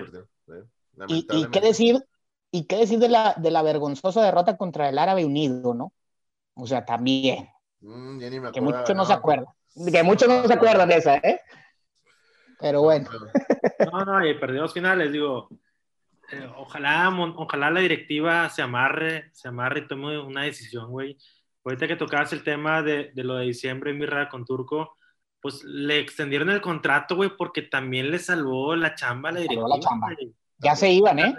[0.46, 0.52] sí.
[1.08, 2.00] Y, y, qué decir,
[2.54, 5.92] y qué decir de la, de la vergonzosa derrota contra el Árabe Unido, ¿no?
[6.54, 7.48] O sea, también.
[7.80, 9.46] Mm, ya ni me que muchos no, no, se acuerdan.
[9.90, 11.40] Que muchos no se acuerdan de esa, ¿eh?
[12.60, 13.10] Pero bueno.
[13.92, 15.48] No, no, y perdió los finales, digo.
[16.30, 21.18] Eh, ojalá, ojalá la directiva se amarre, se amarre y tome una decisión, güey.
[21.64, 24.96] Ahorita que tocabas el tema de, de lo de diciembre, Mirra, con Turco,
[25.40, 29.68] pues le extendieron el contrato, güey, porque también le salvó la chamba a la directiva.
[29.68, 30.08] La chamba.
[30.58, 31.34] Ya se iban, ¿eh?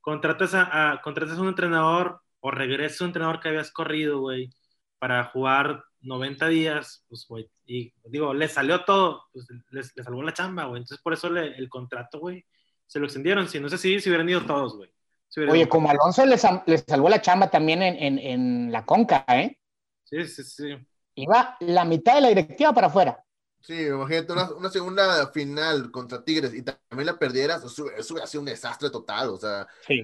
[0.00, 4.50] Contratas a, a, contratas a un entrenador o regresa un entrenador que habías corrido, güey,
[4.98, 10.32] para jugar 90 días, pues, güey, y digo, le salió todo, pues le, salvó la
[10.32, 10.80] chamba, güey.
[10.80, 12.44] Entonces, por eso le, el contrato, güey,
[12.86, 13.48] se lo extendieron.
[13.48, 14.90] Si no sé si, si hubieran ido todos, güey.
[15.28, 18.86] Si Oye, ido como Alonso le, le, salvó la chamba también en, en, en, la
[18.86, 19.58] Conca, ¿eh?
[20.04, 20.76] Sí, sí, sí.
[21.14, 23.22] Iba la mitad de la directiva para afuera.
[23.60, 28.26] Sí, imagínate una, una, segunda final contra Tigres y también la perdieras, eso, eso hubiera
[28.26, 29.28] sido un desastre total.
[29.28, 30.02] O sea, sí.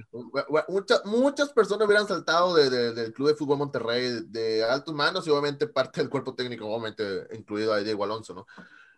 [0.67, 5.25] muchas, muchas personas hubieran saltado de, de, del Club de Fútbol Monterrey de altos manos
[5.25, 8.45] y obviamente parte del cuerpo técnico, obviamente incluido ahí Diego Alonso, ¿no?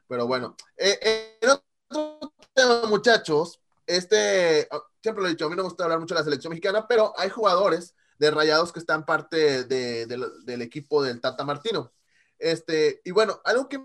[0.08, 4.67] Pero bueno, eh, en otro tema, muchachos, este,
[5.02, 6.88] siempre lo he dicho, a mí no me gusta hablar mucho de la selección mexicana,
[6.88, 11.91] pero hay jugadores de rayados que están parte de, del equipo del Tata Martino.
[12.39, 13.82] Este, y bueno, algo que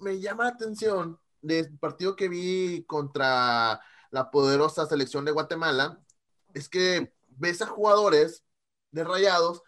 [0.00, 3.80] me llama la atención del partido que vi contra
[4.10, 6.00] la poderosa selección de Guatemala
[6.54, 8.44] es que ves a jugadores
[8.90, 9.62] de rayados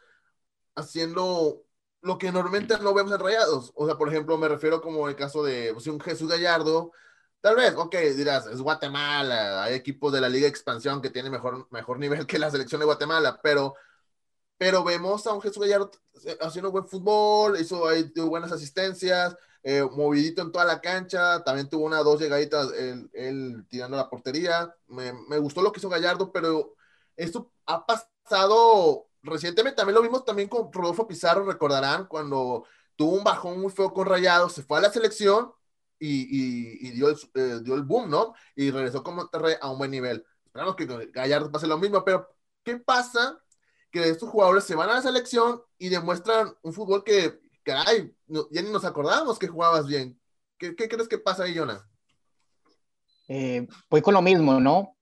[0.74, 1.64] haciendo
[2.02, 3.72] lo que normalmente no vemos en rayados.
[3.74, 6.92] O sea, por ejemplo, me refiero como el caso de pues, un Jesús Gallardo.
[7.40, 11.68] Tal vez, ok, dirás, es Guatemala, hay equipos de la Liga Expansión que tienen mejor,
[11.70, 13.74] mejor nivel que la selección de Guatemala, pero
[14.60, 15.90] pero vemos a un Jesús Gallardo
[16.42, 21.86] haciendo buen fútbol, hizo ahí buenas asistencias, eh, movidito en toda la cancha, también tuvo
[21.86, 24.74] una dos llegaditas él, él tirando a la portería.
[24.88, 26.74] Me, me, gustó lo que hizo Gallardo, pero
[27.16, 33.24] esto ha pasado recientemente, también lo vimos también con Rodolfo Pizarro, recordarán, cuando tuvo un
[33.24, 35.52] bajón muy feo con Rayados, se fue a la selección
[35.98, 38.34] y, y, y dio, el, eh, dio el boom, ¿no?
[38.54, 40.26] Y regresó con Monterrey a un buen nivel.
[40.44, 42.28] Esperamos que Gallardo pase lo mismo, pero
[42.62, 43.40] ¿qué pasa?
[43.90, 48.14] Que estos jugadores se van a la selección y demuestran un fútbol que, caray,
[48.50, 50.20] ya ni nos acordamos que jugabas bien.
[50.58, 51.88] ¿Qué, crees que pasa ahí, Jonah?
[53.28, 54.96] Eh, pues con lo mismo, ¿no?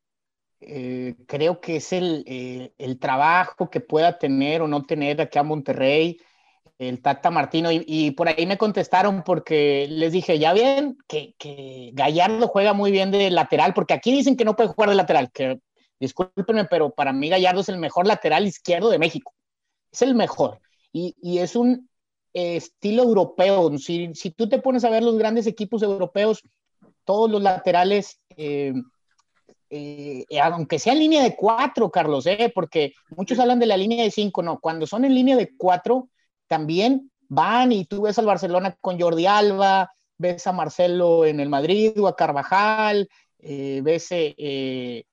[0.61, 5.39] Eh, creo que es el, eh, el, trabajo que pueda tener o no tener aquí
[5.39, 6.18] a Monterrey,
[6.78, 11.91] el Tata Martino, y, por ahí me contestaron porque les dije, ya bien, que, que,
[11.95, 15.30] Gallardo juega muy bien de lateral, porque aquí dicen que no puede jugar de lateral,
[15.32, 15.61] que
[16.01, 19.34] discúlpenme, pero para mí Gallardo es el mejor lateral izquierdo de México,
[19.90, 20.61] es el mejor,
[20.92, 21.88] y, y es un
[22.32, 26.42] estilo europeo, si, si, tú te pones a ver los grandes equipos europeos,
[27.05, 28.20] todos los laterales...
[28.36, 28.74] Eh,
[29.70, 34.03] eh, aunque sea en línea de cuatro, Carlos, eh, porque muchos hablan de la línea
[34.03, 36.09] de cinco, no, cuando son en línea de cuatro,
[36.46, 41.49] también van y tú ves al Barcelona con Jordi Alba, ves a Marcelo en el
[41.49, 45.05] Madrid o a Carvajal, eh, ves, eh,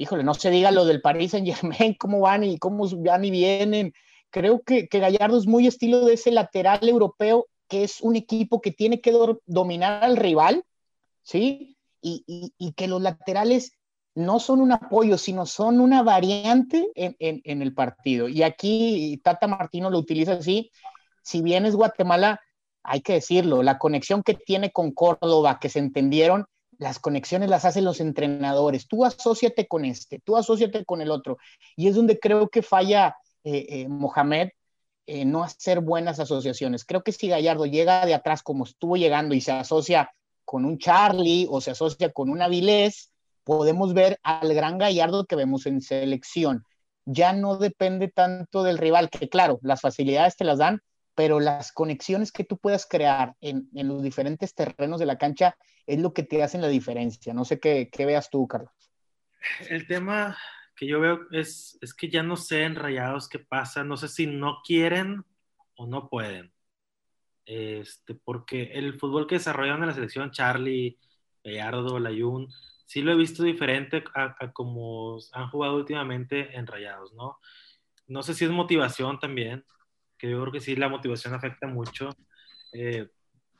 [0.00, 3.30] híjole, no se diga lo del Paris Saint Germain, cómo van y cómo van y
[3.30, 3.92] vienen.
[4.30, 8.72] Creo que, Gallardo es muy estilo de ese lateral europeo, que es un equipo que
[8.72, 9.12] tiene que
[9.44, 10.64] dominar al rival,
[11.22, 11.76] ¿sí?
[12.00, 13.72] Y, que los laterales
[14.14, 18.26] no son un apoyo, sino son una variante en, el partido.
[18.26, 20.70] Y aquí Tata Martino lo utiliza así.
[21.22, 22.40] Si bien es Guatemala,
[22.82, 26.46] hay que decirlo, la conexión que tiene con Córdoba, que se entendieron,
[26.80, 28.88] las conexiones las hacen los entrenadores.
[28.88, 31.36] Tú asóciate con este, tú asóciate con el otro.
[31.76, 34.48] Y es donde creo que falla eh, eh, Mohamed
[35.06, 36.86] eh, no hacer buenas asociaciones.
[36.86, 40.10] Creo que si Gallardo llega de atrás como estuvo llegando y se asocia
[40.46, 43.12] con un Charlie o se asocia con un Avilés,
[43.44, 46.64] podemos ver al gran Gallardo que vemos en selección.
[47.04, 50.80] Ya no depende tanto del rival, que claro, las facilidades te las dan,
[51.20, 55.54] pero las conexiones que tú puedas crear en, los diferentes terrenos de la cancha
[55.86, 57.34] es lo que te hacen la diferencia.
[57.34, 58.72] No sé qué, veas tú, Carlos.
[59.68, 60.38] El tema
[60.74, 64.08] que yo veo es, es que ya no sé en Rayados qué pasa, no sé
[64.08, 65.26] si no quieren
[65.76, 66.54] o no pueden.
[67.44, 70.98] Este, porque el fútbol que desarrollaron en la selección, Charlie,
[71.44, 72.48] Gallardo, Layún,
[72.86, 77.38] sí lo he visto diferente a, como han jugado últimamente en Rayados, ¿no?
[78.06, 79.66] No sé si es motivación también,
[80.20, 82.10] que yo creo que sí la motivación afecta mucho.
[82.72, 83.08] Eh,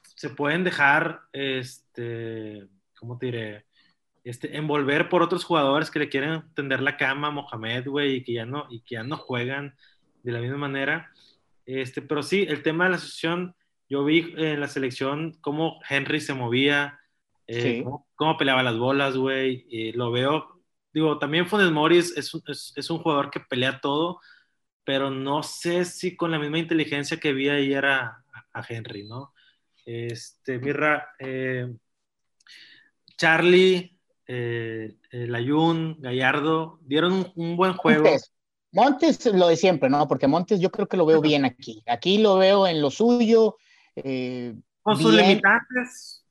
[0.02, 3.66] se pueden dejar, este, ¿cómo te diré?
[4.22, 8.22] Este, envolver por otros jugadores que le quieren tender la cama a Mohamed, güey, y
[8.22, 9.74] que ya no, y que ya no juegan
[10.22, 11.10] de la misma manera.
[11.64, 13.54] Este, pero sí, el tema de la asociación,
[13.88, 17.00] yo vi en la selección cómo Henry se movía,
[17.46, 17.82] eh,
[18.14, 19.66] cómo, peleaba las bolas, güey.
[19.94, 20.60] lo veo.
[20.92, 24.20] Digo, también Funes Moris es, es, es, un jugador que pelea todo,
[24.84, 29.32] pero no sé si con la misma inteligencia que vi ayer a, a Henry, ¿no?
[29.84, 31.68] Este, Mirra, eh,
[33.16, 38.04] Charlie, eh, Layun, Gallardo, dieron un, buen juego.
[38.04, 38.32] Montes,
[38.72, 40.06] Montes, lo de siempre, ¿no?
[40.06, 41.82] Porque Montes yo creo que lo veo bien aquí.
[41.86, 43.56] Aquí lo veo en lo suyo.
[43.96, 46.24] Eh, con sus limitantes,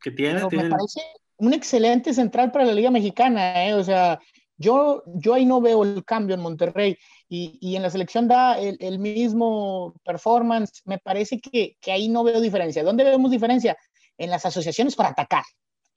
[0.00, 0.40] que tiene.
[0.50, 1.02] Me parece
[1.36, 3.74] un excelente central para la Liga Mexicana, ¿eh?
[3.74, 4.18] o sea,
[4.56, 6.96] yo, yo ahí no veo el cambio en Monterrey
[7.34, 12.08] y, y en la selección da el, el, mismo performance, me parece que, que, ahí
[12.08, 12.84] no veo diferencia.
[12.84, 13.76] ¿Dónde vemos diferencia?
[14.16, 15.42] En las asociaciones para atacar,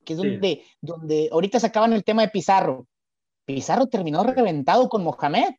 [0.03, 2.87] que es donde, donde ahorita sacaban el tema de Pizarro.
[3.45, 5.49] Pizarro terminó reventado con Mohamed.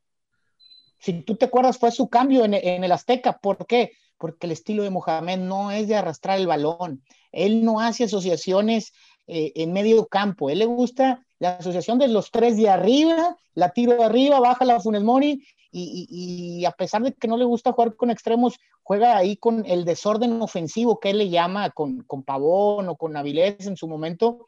[0.99, 3.39] Si tú te acuerdas, fue su cambio en, en el Azteca.
[3.39, 3.93] ¿Por qué?
[4.17, 8.93] Porque el estilo de Mohamed no es de arrastrar el balón, él no hace asociaciones
[9.29, 10.51] eh, en medio campo.
[10.51, 14.65] Él le gusta la asociación de los tres de arriba, la tiro de arriba, baja
[14.65, 19.17] la Funes Mori y, a pesar de que no le gusta jugar con extremos, juega
[19.17, 23.67] ahí con el desorden ofensivo que él le llama con, con Pavón o con Avilés
[23.67, 24.47] en su momento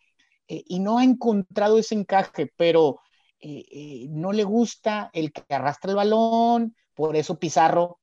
[0.49, 3.01] eh, y no ha encontrado ese encaje, pero
[3.41, 8.01] eh, no le gusta el que arrastra el balón, por eso Pizarro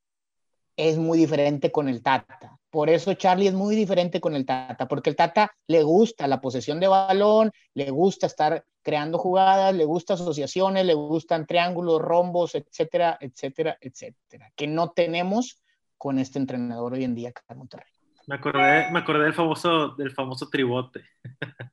[0.75, 2.57] es muy diferente con el Tata.
[2.77, 6.39] Por eso Charlie es muy diferente con el Tata, porque el Tata le gusta la
[6.39, 12.53] posesión de balón, le gusta estar creando jugadas, le gusta asociaciones, le gustan triángulos, rombos,
[12.53, 15.59] etcétera, etcétera, etcétera, que no tenemos
[15.97, 17.91] con este entrenador hoy en día acá en Monterrey.
[18.27, 21.01] Me acordé, me acordé del famoso, del famoso tribote.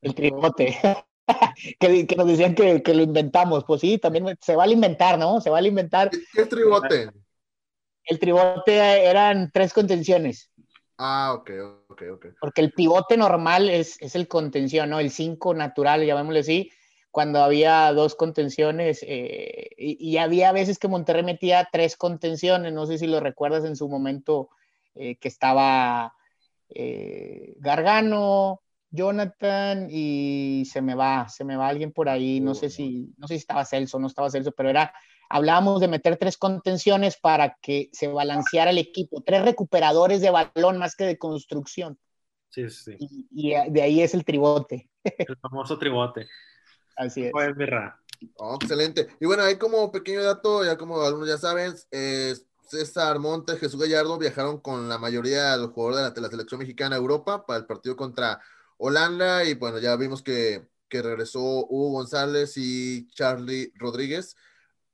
[0.01, 0.75] El tribote.
[1.81, 3.65] que, que, nos decían que, que, lo inventamos.
[3.65, 5.39] Pues sí, también se va a inventar, ¿no?
[5.43, 6.09] Se va a inventar.
[6.09, 7.11] ¿Qué es tribote?
[8.07, 10.51] El tribote eran tres contenciones.
[10.99, 11.51] Ah, ok,
[11.89, 12.27] ok, ok.
[12.41, 15.01] Porque el pivote normal es, es el contención, ¿no?
[15.01, 16.71] El 5 natural, llamémosle así,
[17.15, 22.99] cuando había dos contenciones eh, y, había veces que Monterrey metía tres contenciones, no sé
[22.99, 24.49] si lo recuerdas en su momento
[24.97, 26.13] eh, que estaba
[26.71, 32.69] eh, Gargano, Jonathan y se me va, se me va alguien por ahí, no sé
[32.69, 34.93] si, no sé si estaba Celso, no estaba Celso, pero era
[35.35, 40.79] hablábamos de meter tres contenciones para que se balanceara el equipo, tres recuperadores de balón
[40.79, 41.99] más que de construcción.
[42.51, 42.97] Sí, sí.
[43.01, 44.89] Y, de ahí es el tribote.
[45.03, 46.29] El famoso tribote.
[46.97, 47.33] Así es.
[48.37, 49.09] Oh, excelente.
[49.19, 54.17] Y bueno, ahí como pequeño dato, ya como algunos ya saben, César Montes, Jesús Gallardo
[54.19, 57.67] viajaron con la mayoría de los jugadores de la, selección mexicana a Europa para el
[57.67, 58.41] partido contra
[58.77, 64.37] Holanda y bueno, ya vimos que, que regresó Hugo González y Charlie Rodríguez.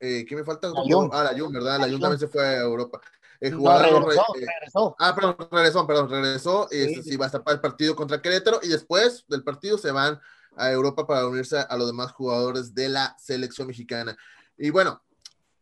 [0.00, 0.68] Eh, ¿Qué me falta?
[0.68, 1.78] Ah, la Jun, ¿verdad?
[1.78, 3.00] La Jun también se fue a Europa.
[3.40, 6.68] Eh, regresó, Ah, perdón, regresó, perdón, regresó.
[6.70, 9.78] Y sí, sí, va a estar para el partido contra Querétaro y después del partido
[9.78, 10.20] se van
[10.56, 14.16] a Europa para unirse a los demás jugadores de la selección mexicana.
[14.58, 15.02] Y bueno,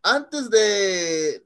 [0.03, 1.45] antes de,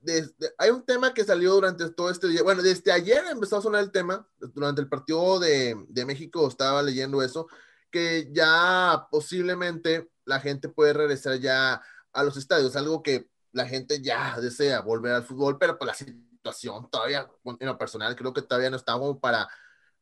[0.58, 2.42] Hay un tema que salió durante todo este día.
[2.42, 4.26] Bueno, desde ayer empezó a sonar el tema.
[4.38, 7.46] Durante el partido de, de México estaba leyendo eso.
[7.90, 11.82] Que ya posiblemente la gente puede regresar ya
[12.12, 12.76] a los estadios.
[12.76, 17.66] Algo que la gente ya desea volver al fútbol, pero por la situación todavía, en
[17.66, 19.48] lo personal, creo que todavía no estamos para,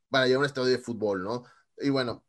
[0.08, 1.44] para ir a un estadio de fútbol, ¿no?
[1.78, 2.24] Y bueno,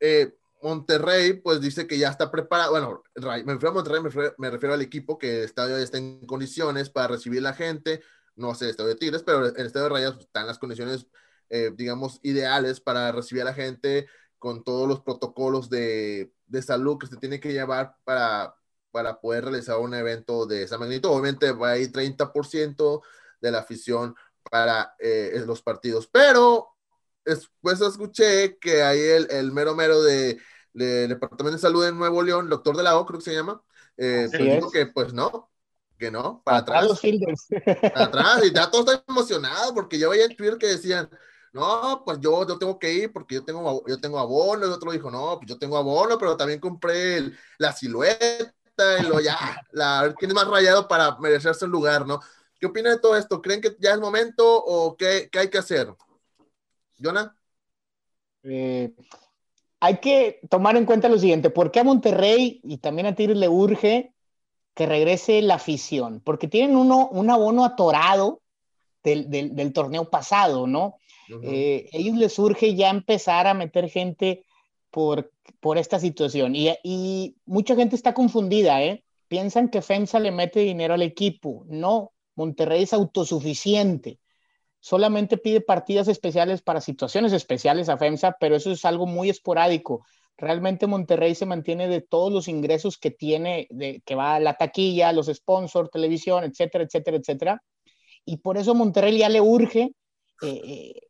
[0.00, 2.72] eh, Monterrey, pues dice que ya está preparado.
[2.72, 3.02] Bueno,
[3.44, 4.02] me refiero a Monterrey,
[4.38, 8.02] me refiero, al equipo que el estadio ya está en condiciones para recibir la gente.
[8.34, 11.06] No sé, el estadio de Tigres, pero el estadio de Rayas está en las condiciones,
[11.50, 14.08] eh, digamos, ideales para recibir a la gente
[14.38, 18.56] con todos los protocolos de, de salud que se tiene que llevar para,
[18.90, 21.10] para poder realizar un evento de esa magnitud.
[21.10, 23.02] Obviamente va a ir 30%
[23.40, 24.14] de la afición
[24.50, 26.68] para eh, los partidos, pero
[27.24, 30.38] después escuché que ahí el, el mero mero de,
[30.72, 33.62] del Departamento de Salud de Nuevo León, doctor de la O, creo que se llama,
[33.96, 35.50] eh, pues dijo que pues no,
[35.98, 36.82] que no, para atrás.
[37.92, 41.08] Para atrás, y ya todo está emocionado porque yo veía en Twitter que decían,
[41.52, 44.92] no, pues yo, yo tengo que ir porque yo tengo, yo tengo abono, el otro
[44.92, 48.54] dijo, no, pues yo tengo abono, pero también compré la silueta,
[49.00, 52.20] y lo ya, la, quién es más rayado para merecerse un lugar, ¿no?
[52.58, 53.40] ¿Qué opina de todo esto?
[53.42, 55.88] ¿Creen que ya es momento o qué, qué hay que hacer?
[56.98, 57.36] Jonah.
[58.42, 58.94] Eh,
[59.80, 63.36] hay que tomar en cuenta lo siguiente, ¿por qué a Monterrey y también a Tigres
[63.36, 64.14] le urge
[64.74, 66.20] que regrese la afición?
[66.24, 68.42] Porque tienen uno, un abono atorado
[69.02, 70.96] del, torneo pasado, ¿no?
[71.42, 74.45] Eh, ellos les urge ya empezar a meter gente
[74.90, 79.04] por, por esta situación y, y mucha gente está confundida, ¿eh?
[79.28, 81.64] Piensan que FEMSA le mete dinero al equipo.
[81.68, 84.20] No, Monterrey es autosuficiente
[84.86, 90.06] solamente pide partidas especiales para situaciones especiales a FEMSA, pero eso es algo muy esporádico.
[90.36, 94.54] Realmente Monterrey se mantiene de todos los ingresos que tiene, de, que va a la
[94.54, 97.62] taquilla, los sponsors, televisión, etcétera, etcétera, etcétera.
[98.24, 99.90] Y por eso Monterrey ya le urge,
[100.42, 101.00] eh, eh,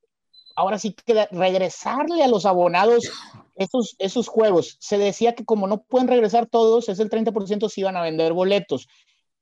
[0.57, 3.11] ahora sí que regresarle a los abonados
[3.55, 4.77] esos, esos juegos.
[4.81, 8.33] Se decía que como no pueden regresar todos, es el 30% si iban a vender
[8.33, 8.89] boletos,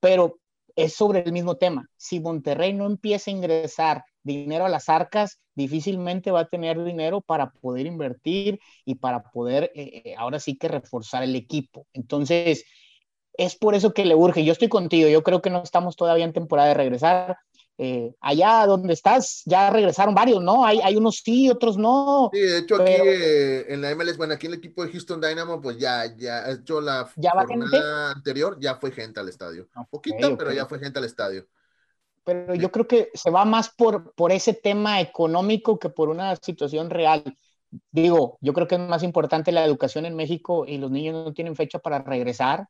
[0.01, 0.39] pero
[0.77, 1.89] es sobre el mismo tema.
[1.97, 7.21] Si Monterrey no empieza a ingresar dinero a las arcas, difícilmente va a tener dinero
[7.21, 11.87] para poder invertir y para poder eh, eh, ahora sí que reforzar el equipo.
[11.93, 12.65] Entonces,
[13.35, 14.45] es por eso que le urge.
[14.45, 17.37] Yo estoy contigo, yo creo que no estamos todavía en temporada de regresar.
[17.77, 20.65] Eh, allá donde estás, ya regresaron varios, ¿no?
[20.65, 22.31] Hay, hay unos sí, otros no.
[22.33, 25.61] Sí, de hecho aquí en la MLS, bueno, aquí en el equipo de Houston Dynamo,
[25.61, 29.69] pues ya, ya hecho la ¿Ya jornada anterior, ya fue gente al estadio.
[29.77, 31.47] Un poquito, pero ya fue gente al estadio
[32.25, 36.35] pero yo creo que se va más por, por ese tema económico que por una
[36.37, 37.23] situación real.
[37.91, 41.35] Digo, yo creo que es más importante la educación en México y los niños no
[41.35, 42.69] tienen fecha para regresar.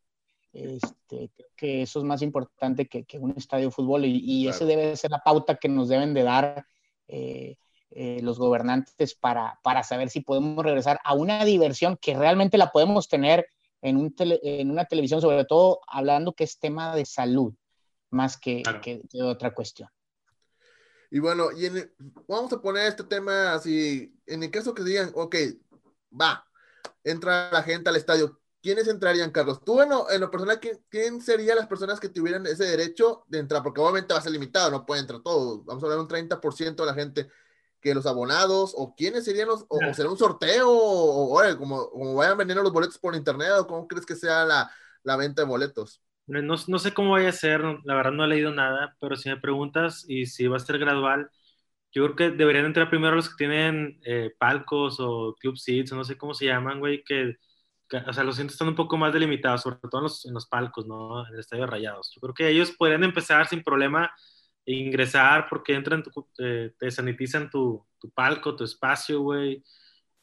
[0.54, 4.46] Este, creo que eso es más importante que, que un estadio de fútbol y, y
[4.46, 6.64] ese debe ser la pauta que nos deben de dar
[7.08, 7.56] eh,
[7.90, 12.70] eh, los gobernantes para, para saber si podemos regresar a una diversión que realmente la
[12.70, 13.48] podemos tener
[13.82, 17.52] en, un en una televisión, sobre todo hablando que es tema de salud
[18.10, 19.88] más que, que, otra cuestión.
[21.10, 21.68] Y bueno, y
[22.26, 25.36] vamos a poner este tema así, en el caso que digan, ok,
[26.20, 26.44] va,
[27.02, 29.62] entra la gente al estadio, ¿quiénes entrarían, Carlos?
[29.62, 30.58] Tú, bueno, en lo personal,
[30.88, 33.62] ¿quién, serían las personas que tuvieran ese derecho de entrar?
[33.62, 35.62] Porque obviamente va a ser limitado, no puede entrar todos.
[35.66, 37.28] Vamos a hablar un 30% de la gente
[37.82, 42.38] que los abonados, o quiénes serían los, o, será un sorteo, o, como, como, vayan
[42.38, 44.70] vendiendo los boletos por internet, o cómo crees que sea la,
[45.02, 46.00] la venta de boletos.
[46.26, 49.28] No, no, sé cómo vaya a ser, la verdad no he leído nada, pero si
[49.28, 51.30] me preguntas y si va a ser gradual,
[51.92, 55.96] yo creo que deberían entrar primero los que tienen eh, palcos o club seats, o
[55.96, 57.36] no sé cómo se llaman, güey, que,
[58.06, 60.46] o sea, los siento están un poco más delimitados, sobre todo en los, en los
[60.46, 61.26] palcos, ¿no?
[61.26, 62.12] En el estadio Rayados.
[62.14, 64.12] Yo creo que ellos podrían empezar sin problema
[64.66, 66.02] e ingresar porque entran,
[66.38, 69.62] eh, te sanitizan tu, tu, palco, tu espacio, güey.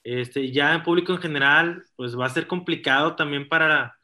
[0.03, 3.95] Este, ya en público en general, pues va a ser complicado también para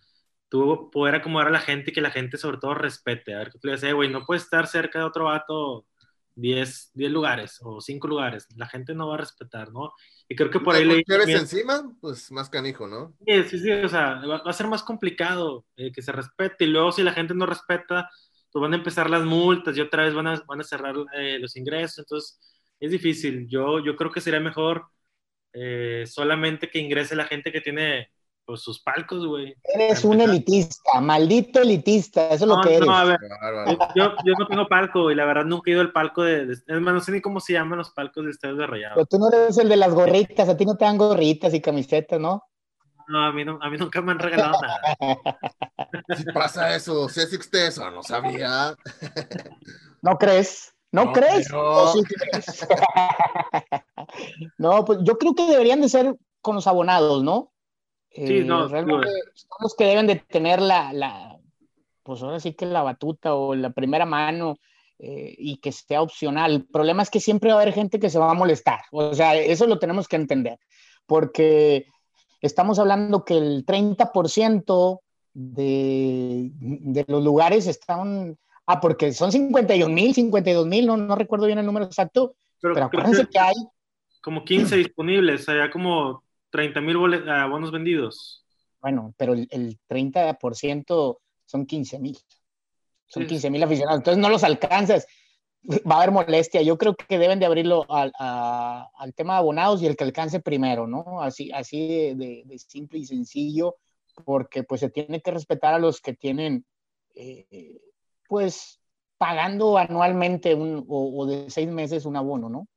[0.50, 3.34] tú poder acomodar a la gente y que la gente sobre todo respete.
[3.34, 5.86] A ver, tú le dices, güey, no puedes estar cerca de otro vato
[6.38, 8.48] 10, 10 lugares o 5 lugares.
[8.56, 9.94] La gente no va a respetar, ¿no?
[10.30, 11.04] Y creo que por ahí le...
[11.34, 11.92] encima?
[12.00, 13.16] Pues más canijo, ¿no?
[13.26, 16.68] Sí, sí, sí, o sea, va, a ser más complicado eh, que se respete y
[16.68, 18.10] luego si la gente no respeta,
[18.52, 21.40] pues van a empezar las multas y otra vez van a, van a cerrar eh,
[21.40, 22.40] los ingresos, entonces
[22.80, 23.48] es difícil.
[23.48, 24.86] Yo, yo creo que sería mejor
[25.54, 28.12] eh, solamente que ingrese la gente que tiene
[28.48, 29.54] pues, sus palcos, güey.
[29.62, 32.88] Eres un elitista, maldito elitista, eso es lo que eres.
[32.88, 33.20] No, a ver,
[33.94, 36.82] yo, yo, no tengo palco y la verdad nunca he ido al palco de, es
[36.82, 38.96] más, no sé ni cómo se llaman los palcos de Estados de Rayado.
[38.96, 41.60] Pero tú no eres el de las gorritas, a ti no te dan gorritas y
[41.60, 42.42] camisetas, ¿no?
[43.10, 44.80] No, a mí, no, a mí nunca me han regalado nada.
[46.18, 48.76] Si pasa eso, si existe eso, no sabía.
[50.02, 50.74] ¿No crees?
[50.92, 51.50] ¿No, crees?
[54.58, 57.52] no, pues yo creo que deberían de ser con los abonados, ¿no?
[58.26, 61.38] Sí, no, eh, realmente son los que deben de tener la, la,
[62.04, 64.58] pues ahora sí que la batuta o la primera mano
[64.98, 66.52] eh, y que sea opcional.
[66.52, 68.80] El problema es que siempre va a haber gente que se va a molestar.
[68.92, 70.58] O sea, eso lo tenemos que entender,
[71.06, 71.86] porque
[72.42, 75.00] estamos hablando que el 30%
[75.34, 81.46] de, de los lugares están, ah, porque son 51 mil, 52 mil, no, no recuerdo
[81.46, 83.54] bien el número exacto, pero, acuérdense que, hay
[84.22, 86.24] como 15 disponibles, o sea, como
[86.58, 86.98] 30 mil
[87.30, 88.44] ah, bonos vendidos.
[88.82, 92.18] Bueno, pero el, 30% son 15 mil.
[93.06, 94.00] Son 15 mil aficionados.
[94.00, 95.06] Entonces no los alcanzas.
[95.70, 96.64] Va a haber molestia.
[96.64, 100.40] Yo creo que deben de abrirlo al, al tema de abonados y el que alcance
[100.40, 101.22] primero, ¿no?
[101.22, 103.76] Así, así de, simple y sencillo,
[104.26, 106.66] porque pues se tiene que respetar a los que tienen,
[107.14, 107.80] eh,
[108.28, 108.80] pues,
[109.20, 112.68] pagando anualmente un, o, o de seis meses un abono, ¿no?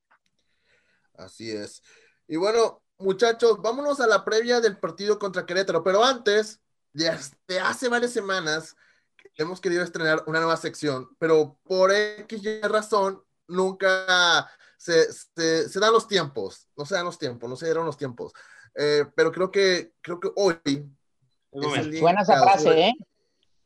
[1.14, 1.82] Así es.
[2.28, 6.60] Y bueno, muchachos, vámonos a la previa del partido contra Querétaro, pero antes,
[6.92, 8.76] desde hace varias semanas,
[9.36, 15.06] hemos querido estrenar una nueva sección, pero por X razón, nunca se,
[15.80, 18.32] dan los tiempos, no se dan los tiempos, no se dieron los tiempos.
[18.74, 20.58] Eh, pero creo que, creo que hoy...
[21.52, 22.92] Me suena esa frase, ¿eh?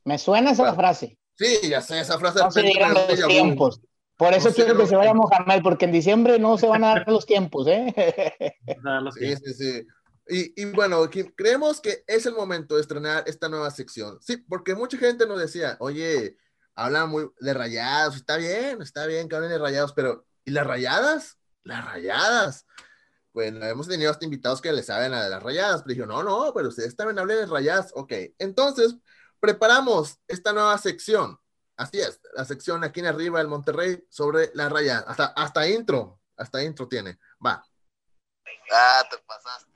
[0.05, 1.19] Me suena esa frase.
[1.37, 2.41] Sí, ya sé, esa frase.
[2.41, 3.81] No se dieron los tiempos.
[4.17, 7.09] Por eso quiero que se vaya Mohamed, porque en diciembre no se van a dar
[7.09, 7.93] los tiempos, ¿eh?
[9.19, 9.87] sí, sí, sí.
[10.27, 11.03] Y, y, bueno,
[11.37, 14.19] creemos que es el momento de estrenar esta nueva sección.
[14.23, 16.39] Sí, porque mucha gente nos decía, oye,
[16.75, 20.67] hablan muy de rayados, está bien, está bien que hablen de rayados, pero ¿y las
[20.67, 21.39] rayadas?
[21.63, 22.67] Las rayadas.
[23.33, 26.53] Bueno, hemos tenido hasta invitados que le saben a las rayadas, pero dijo, no, no,
[26.55, 27.91] pero ustedes también hablen de rayadas.
[27.95, 28.97] Ok, entonces
[29.41, 31.39] preparamos esta nueva sección
[31.77, 34.99] Así es, la sección aquí en arriba del Monterrey sobre la raya.
[35.07, 37.19] Hasta, hasta intro, hasta intro tiene.
[37.45, 37.65] Va.
[38.73, 39.73] Ah, te pasaste.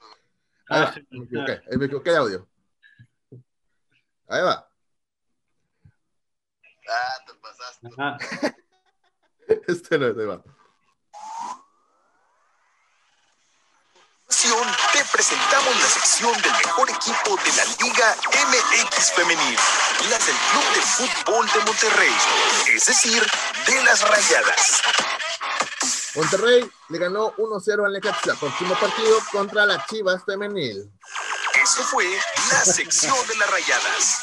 [0.70, 2.48] Ah, me equivoqué, me equivoqué de audio.
[4.28, 4.70] Ahí va.
[6.88, 8.56] Ah, te pasaste.
[9.66, 10.42] este no es, ahí va.
[14.40, 18.14] Te presentamos la sección del mejor equipo de la Liga
[18.46, 19.58] MX Femenil,
[20.10, 22.14] las del Club de Fútbol de Monterrey,
[22.72, 23.26] es decir,
[23.66, 24.82] de las Rayadas.
[26.14, 30.88] Monterrey le ganó 1-0 al Necaxa, próximo partido contra las Chivas Femenil.
[31.60, 32.06] Eso fue
[32.52, 34.22] la sección de las Rayadas.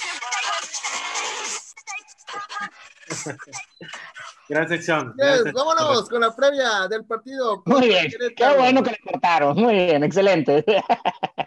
[4.48, 5.16] Gran sección.
[5.54, 7.64] vámonos con la previa del partido.
[7.66, 8.08] Muy bien.
[8.36, 9.58] Qué bueno que le cortaron.
[9.58, 10.64] Muy bien, excelente.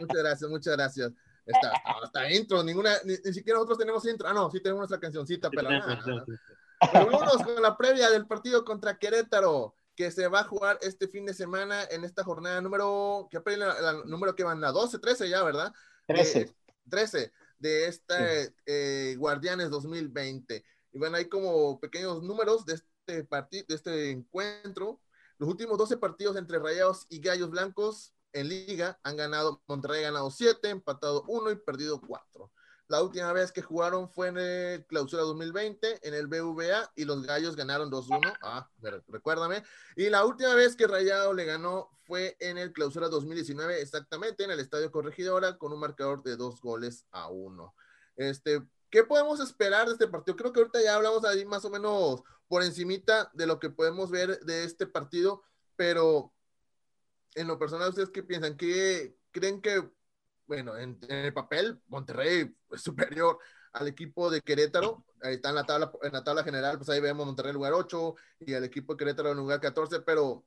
[0.00, 1.12] Muchas gracias, muchas gracias.
[1.46, 1.72] Está,
[2.02, 4.28] hasta intro, ninguna, ni, siquiera nosotros tenemos intro.
[4.28, 5.98] Ah, no, sí tenemos nuestra cancioncita, pero nada.
[6.92, 11.24] vámonos con la previa del partido contra Querétaro, que se va a jugar este fin
[11.24, 14.60] de semana en esta jornada número, ¿qué la, número que van?
[14.60, 15.72] La 12, 13 ya, ¿verdad?
[16.06, 16.54] 13.
[16.90, 20.64] 13 de este eh, Guardianes 2020.
[20.92, 22.78] Y bueno, hay como pequeños números de
[23.08, 25.00] este partido, de este encuentro.
[25.38, 30.10] Los últimos 12 partidos entre Rayados y Gallos Blancos en liga han ganado, Monterrey ha
[30.10, 32.50] ganado 7, empatado 1 y perdido 4.
[32.88, 37.22] La última vez que jugaron fue en el clausura 2020 en el BVA y los
[37.22, 38.34] Gallos ganaron 2-1.
[38.42, 38.68] Ah,
[39.08, 39.62] recuérdame.
[39.94, 44.50] Y la última vez que Rayado le ganó fue en el clausura 2019, exactamente en
[44.50, 47.74] el Estadio Corregidora con un marcador de 2 goles a 1.
[48.16, 50.36] Este, ¿Qué podemos esperar de este partido?
[50.36, 54.10] Creo que ahorita ya hablamos ahí más o menos por encimita de lo que podemos
[54.10, 55.42] ver de este partido,
[55.76, 56.32] pero
[57.34, 58.56] en lo personal, ¿ustedes qué piensan?
[58.56, 59.88] ¿Qué creen que,
[60.46, 63.38] bueno, en, el papel, Monterrey es superior
[63.72, 65.04] al equipo de Querétaro?
[65.22, 67.74] Ahí está en la tabla, en la tabla general, pues ahí vemos Monterrey en lugar
[67.74, 70.46] 8 y al equipo de Querétaro en lugar 14, pero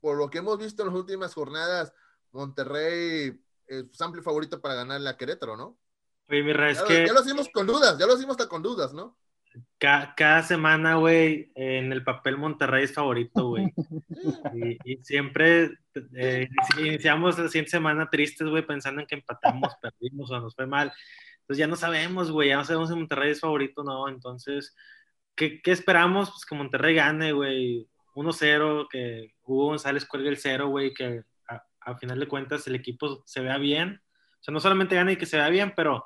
[0.00, 1.92] por lo que hemos visto en las últimas jornadas,
[2.32, 5.78] Monterrey es amplio favorito para ganar la Querétaro, ¿no?
[6.28, 8.62] Oye, mi es Ya, que ya lo hicimos con dudas, ya lo hicimos hasta con
[8.62, 9.16] dudas, ¿no?
[9.78, 13.72] ca- cada semana, güey, en el papel Monterrey es favorito, güey.
[14.54, 15.72] Y, y siempre
[16.14, 16.48] eh,
[16.78, 20.92] iniciamos la siguiente semana tristes, güey, pensando en que empatamos, perdimos o nos fue mal.
[21.40, 24.08] Entonces ya no sabemos, güey, ya no sabemos si Monterrey es favorito o no.
[24.08, 24.74] Entonces,
[25.34, 26.30] ¿qué, qué esperamos?
[26.30, 27.88] Pues que Monterrey gane, güey.
[28.14, 32.74] 1-0, que Hugo González cuelgue el 0, güey, que a, a final de cuentas el
[32.76, 34.00] equipo se vea bien.
[34.40, 36.04] O sea, no solamente gane y que se vea bien, pero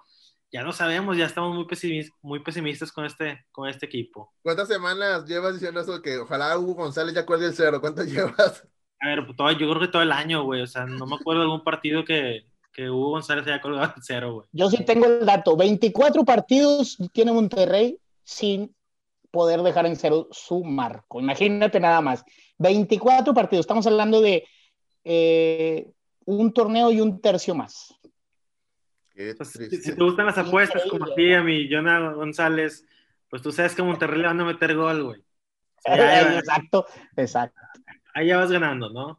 [0.57, 4.33] ya no sabemos, ya estamos muy, pesimis- muy pesimistas con este, con este equipo.
[4.43, 7.79] ¿Cuántas semanas llevas diciendo eso que ojalá Hugo González ya cuelgue el cero?
[7.79, 8.67] ¿Cuántas llevas?
[9.01, 10.63] A ver, pues, todo, yo creo que todo el año, güey.
[10.63, 14.03] O sea, no me acuerdo de algún partido que, que Hugo González haya colgado el
[14.03, 14.49] cero, güey.
[14.53, 15.57] Yo sí tengo el dato.
[15.59, 18.75] 24 partidos tiene Monterrey sin
[19.31, 21.21] poder dejar en cero su marco.
[21.21, 22.25] Imagínate nada más.
[22.57, 23.65] 24 partidos.
[23.65, 24.45] Estamos hablando de
[25.05, 25.91] eh,
[26.25, 27.95] un torneo y un tercio más.
[29.17, 32.85] Qué Pues, si, te gustan las apuestas, como a ti, a mi Jonah González,
[33.31, 35.21] pues tú sabes que a Monterrey le van a meter gol, güey.
[35.21, 36.87] O sea, exacto,
[37.17, 37.59] exacto.
[38.13, 39.19] ahí ya vas ganando, ¿no?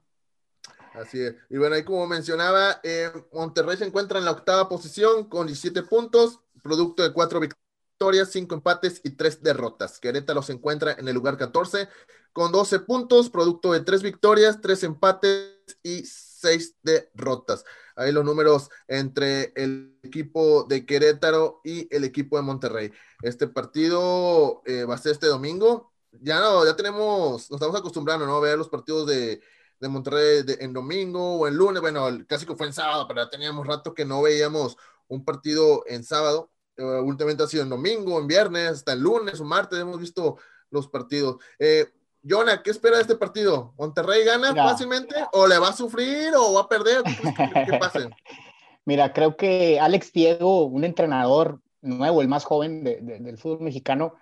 [0.93, 1.36] Así es.
[1.50, 5.82] Y bueno, ahí como mencionaba, eh, Monterrey se encuentra en la octava posición con 17
[5.84, 10.00] puntos, producto de cuatro victorias, cinco empates y tres derrotas.
[10.00, 11.89] Querétaro se encuentra en el lugar 14
[12.34, 17.66] con 12 puntos, producto de tres victorias, tres empates y seis derrotas.
[17.98, 22.91] Ahí los números entre el equipo de Querétaro y el equipo de Monterrey.
[23.22, 25.91] Este partido eh, va a ser este domingo.
[26.22, 28.38] Ya no, ya tenemos, nos estamos acostumbrando, ¿no?
[28.38, 29.41] A ver los partidos de,
[29.80, 31.82] de Monterrey de- en domingo o en lunes.
[31.82, 34.78] Bueno, el clásico fue en sábado, pero ya teníamos rato que no veíamos
[35.08, 36.52] un partido en sábado.
[36.78, 40.38] Eh, últimamente ha sido en domingo, en viernes, hasta el lunes o martes hemos visto
[40.70, 41.38] los partidos.
[41.60, 41.91] Eh,
[42.28, 43.73] Jonah, ¿qué espera de este partido?
[43.78, 44.65] ¿Monterrey gana Mira.
[44.69, 47.03] fácilmente o le va a sufrir o va a perder?
[47.03, 48.09] ¿Qué pase?
[48.86, 53.61] Mira, creo que Alex Diego, un entrenador nuevo, el más joven de- de- del fútbol
[53.61, 54.13] mexicano,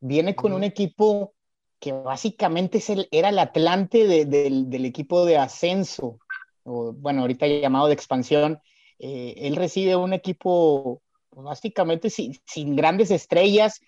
[0.00, 1.34] viene con un equipo
[1.78, 6.18] que básicamente es el- era el Atlante de- del, del equipo de ascenso,
[6.64, 8.60] o, bueno, ahorita llamado de expansión.
[8.98, 13.80] Eh, él recibe un equipo básicamente sin, sin grandes estrellas,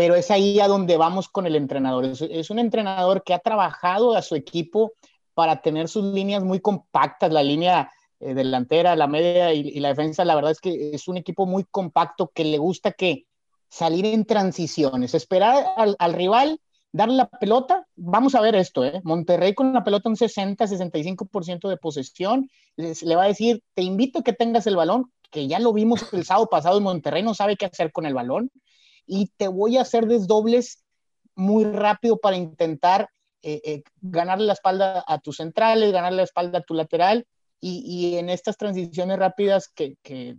[0.00, 2.06] pero es ahí a donde vamos con el entrenador.
[2.06, 4.92] Es, un entrenador que ha trabajado a su equipo
[5.34, 10.24] para tener sus líneas muy compactas, la línea eh, delantera, la media y, la defensa,
[10.24, 13.26] la verdad es que es un equipo muy compacto que le gusta que
[13.68, 17.86] salir en transiciones, esperar al, al rival, darle la pelota.
[17.94, 19.02] Vamos a ver esto, ¿eh?
[19.04, 24.22] Monterrey con la pelota un 60-65% de posesión, les- le va a decir, te invito
[24.22, 27.58] que tengas el balón, que ya lo vimos el sábado pasado en Monterrey, no sabe
[27.58, 28.50] qué hacer con el balón,
[29.12, 30.84] y te voy a hacer desdobles
[31.34, 33.08] muy rápido para intentar
[33.42, 37.26] eh, eh, ganarle la espalda a tus centrales, ganarle la espalda a tu lateral,
[37.60, 40.36] y, y en estas transiciones rápidas que, que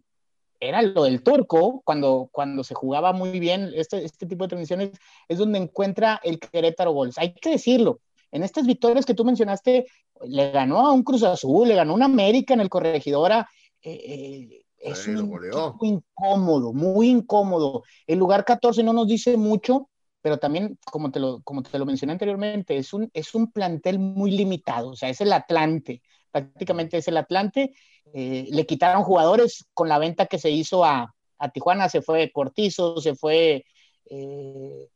[0.62, 4.92] era lo del turco, cuando, cuando se jugaba muy bien este, este tipo de transiciones,
[5.28, 7.18] es donde encuentra el Querétaro goles.
[7.18, 8.00] Hay que decirlo,
[8.32, 9.86] en estas victorias que tú mencionaste,
[10.22, 13.50] le ganó a un Cruz Azul, le ganó a un América en el Corregidora,
[13.82, 17.84] eh, eh, es lo un incómodo, muy incómodo.
[18.08, 19.90] El lugar 14 no nos dice mucho,
[20.22, 24.00] pero también, como te lo, como te lo mencioné anteriormente, es un, es un plantel
[24.00, 26.02] muy limitado, o sea, es el Atlante,
[26.32, 27.74] prácticamente es el Atlante.
[28.14, 32.32] Eh, le quitaron jugadores con la venta que se hizo a, a Tijuana, se fue
[32.32, 33.66] Cortizo, se fue,
[34.06, 34.88] eh,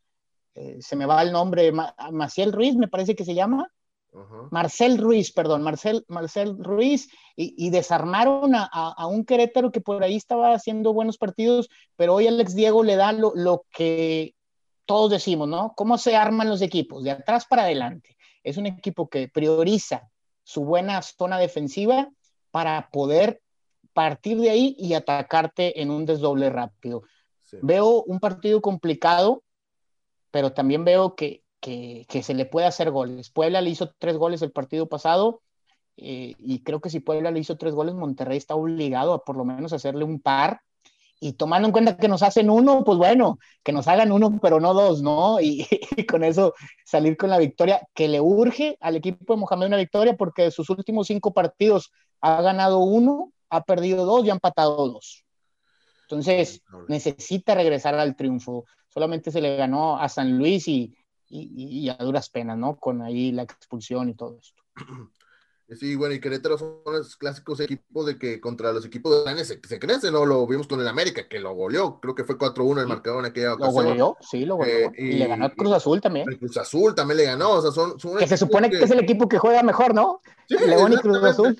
[0.55, 3.71] eh, se me va el nombre, Ma- Maciel Ruiz, me parece que se llama.
[4.51, 9.81] Marcel Ruiz, perdón, Marcel, Marcel Ruiz, y, y desarmaron a, a- a un Querétaro que
[9.81, 14.35] por ahí estaba haciendo buenos partidos, pero hoy Alex Diego le da lo, lo que
[14.85, 15.73] todos decimos, ¿no?
[15.75, 17.03] ¿Cómo se arman los equipos?
[17.03, 18.15] De atrás para adelante.
[18.43, 20.09] Es un equipo que prioriza
[20.43, 22.09] su buena zona defensiva
[22.51, 23.41] para poder
[23.93, 27.01] partir de ahí y atacarte en un desdoble rápido.
[27.43, 27.57] Sí.
[27.61, 29.41] Veo un partido complicado,
[30.31, 33.31] pero también veo que, que, que se le puede hacer goles.
[33.31, 35.41] Puebla le hizo tres goles el partido pasado
[35.97, 39.35] eh, y creo que si Puebla le hizo tres goles, Monterrey está obligado a por
[39.35, 40.61] lo menos hacerle un par.
[41.19, 44.59] Y tomando en cuenta que nos hacen uno, pues bueno, que nos hagan uno, pero
[44.59, 45.41] no dos, ¿no?
[45.41, 45.65] Y,
[45.97, 46.53] y con eso
[46.85, 50.51] salir con la victoria, que le urge al equipo de Mohamed una victoria, porque de
[50.51, 51.91] sus últimos cinco partidos
[52.21, 55.25] ha ganado uno, ha perdido dos y ha empatado dos.
[56.03, 58.65] Entonces, necesita regresar al triunfo.
[58.87, 60.95] Solamente se le ganó a San Luis y,
[61.29, 62.75] y, y a duras penas, ¿no?
[62.77, 64.61] Con ahí la expulsión y todo esto.
[65.73, 69.59] Sí, bueno, y Querétaro son los clásicos equipos de que contra los equipos grandes se,
[69.67, 70.23] se crecen, ¿no?
[70.23, 73.31] Lo vimos con el América, que lo goleó, creo que fue 4-1 el marcador en
[73.31, 73.83] aquella ocasión.
[73.83, 74.89] Lo goleó, sí, lo goleó.
[74.89, 76.29] Eh, y, le ganó Cruz Azul también.
[76.29, 77.99] El Cruz Azul también le ganó, o sea, son...
[77.99, 78.77] son que se supone que...
[78.77, 80.21] es el equipo que juega mejor, ¿no?
[80.47, 81.57] Sí, León y Cruz Azul.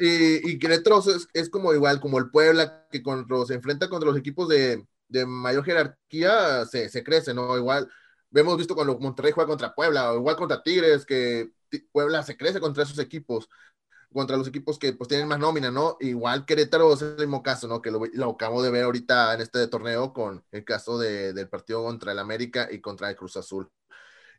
[0.00, 4.08] y, y Querétaro es, es, como igual, como el Puebla, que cuando se enfrenta contra
[4.08, 7.58] los equipos de, de mayor jerarquía, se, se crece, ¿no?
[7.58, 7.90] Igual,
[8.34, 11.50] hemos visto cuando Monterrey juega contra Puebla, o igual contra Tigres, que
[11.92, 13.48] Puebla se crece contra esos equipos
[14.12, 15.96] contra los equipos que pues tienen más nómina, ¿no?
[16.00, 17.82] Igual Querétaro es el mismo caso, ¿no?
[17.82, 21.48] Que lo, lo acabo de ver ahorita en este torneo con el caso de, del
[21.48, 23.70] partido contra el América y contra el Cruz Azul.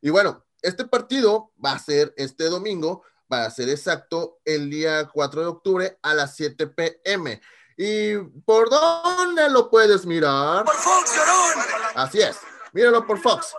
[0.01, 5.07] Y bueno, este partido va a ser este domingo, va a ser exacto el día
[5.07, 7.41] 4 de octubre a las 7 pm.
[7.77, 10.65] ¿Y por dónde lo puedes mirar?
[10.65, 11.11] Por Fox,
[11.95, 12.37] Así es,
[12.73, 13.53] míralo por Fox.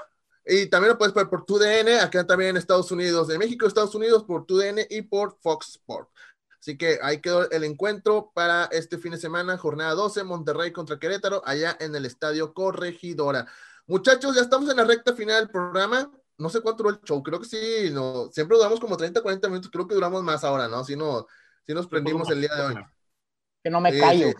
[0.53, 3.95] Y también lo puedes ver por TUDN, acá también en Estados Unidos, en México, Estados
[3.95, 6.11] Unidos, por TUDN y por Fox Sport.
[6.59, 10.99] Así que ahí quedó el encuentro para este fin de semana, jornada 12, Monterrey contra
[10.99, 13.47] Querétaro, allá en el Estadio Corregidora.
[13.87, 16.11] Muchachos, ya estamos en la recta final del programa.
[16.37, 19.49] No sé cuánto duró el show, creo que sí, no, siempre duramos como 30, 40
[19.49, 20.83] minutos, creo que duramos más ahora, ¿no?
[20.83, 21.29] Si, no,
[21.65, 22.75] si nos prendimos el día de hoy.
[23.63, 24.33] Que no me callo.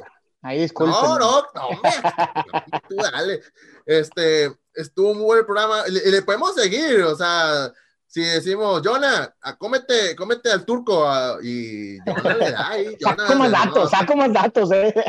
[0.43, 0.95] Ahí disculpen.
[0.95, 1.69] No, no, no,
[2.89, 3.43] tú dale.
[3.85, 5.85] Este, estuvo muy buen el programa.
[5.89, 7.73] Y le, podemos seguir, o sea,
[8.07, 11.07] si decimos, Jonah, cómete, cómete al turco
[11.43, 12.97] y Jonah le da ahí.
[13.01, 14.95] saca más datos, saca más datos, eh.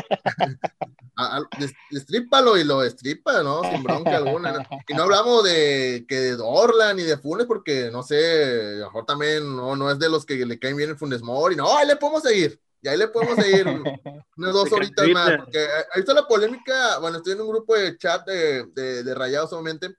[2.56, 3.62] Y lo destripa, ¿no?
[3.62, 4.66] Sin bronca alguna.
[4.88, 9.54] Y no hablamos de que de Dorlan ni de Funes, porque no sé, mejor también
[9.54, 11.54] no, no es de los que le caen bien el Funes Mori.
[11.54, 12.60] No, ahí le podemos seguir.
[12.82, 13.66] Y ahí le podemos seguir
[14.36, 15.58] unas dos horitas más, porque
[15.94, 16.98] ahí está la polémica.
[16.98, 19.96] Bueno, estoy en un grupo de chat de, de, de rayados, obviamente,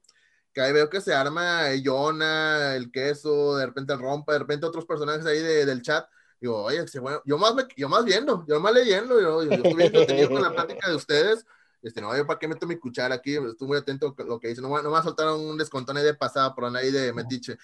[0.54, 4.40] que ahí veo que se arma el Yona, el queso, de repente el rompa, de
[4.40, 6.06] repente otros personajes ahí de, del chat.
[6.42, 10.16] Digo, oye, bueno, yo más, me, yo más viendo, yo más leyendo, yo, yo, estoy
[10.16, 11.46] bien con la plática de ustedes.
[11.82, 14.50] Este, no, yo para qué meto mi cuchara aquí, estoy muy atento a lo que
[14.50, 17.14] dice, no, no me va a soltar un descontón ahí de pasada por ahí de
[17.14, 17.58] metiche.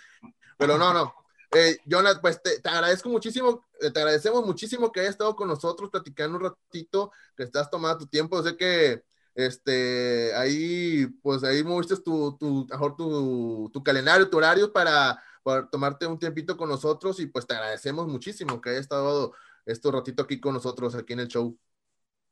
[0.57, 1.13] Pero no, no,
[1.51, 5.89] eh, Jonathan, pues te, agradezco muchísimo, eh, te agradecemos muchísimo que hayas estado con nosotros
[5.89, 8.41] platicando un ratito, que estás tomando tu tiempo.
[8.43, 14.71] Sé que este, ahí, pues ahí moviste tu, tu, mejor tu, tu calendario, tu horario
[14.71, 19.33] para, para, tomarte un tiempito con nosotros y pues te agradecemos muchísimo que hayas estado
[19.65, 21.57] este ratito aquí con nosotros, aquí en el show.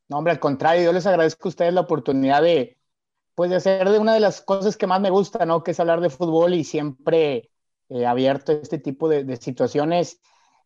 [0.09, 2.77] No, hombre, al contrario, yo les agradezco a ustedes la oportunidad de,
[3.35, 5.63] pues, de hacer de una de las cosas que más me gusta, ¿no?
[5.63, 7.51] Que es hablar de fútbol y siempre
[7.89, 10.19] eh, abierto a este tipo de, de, situaciones.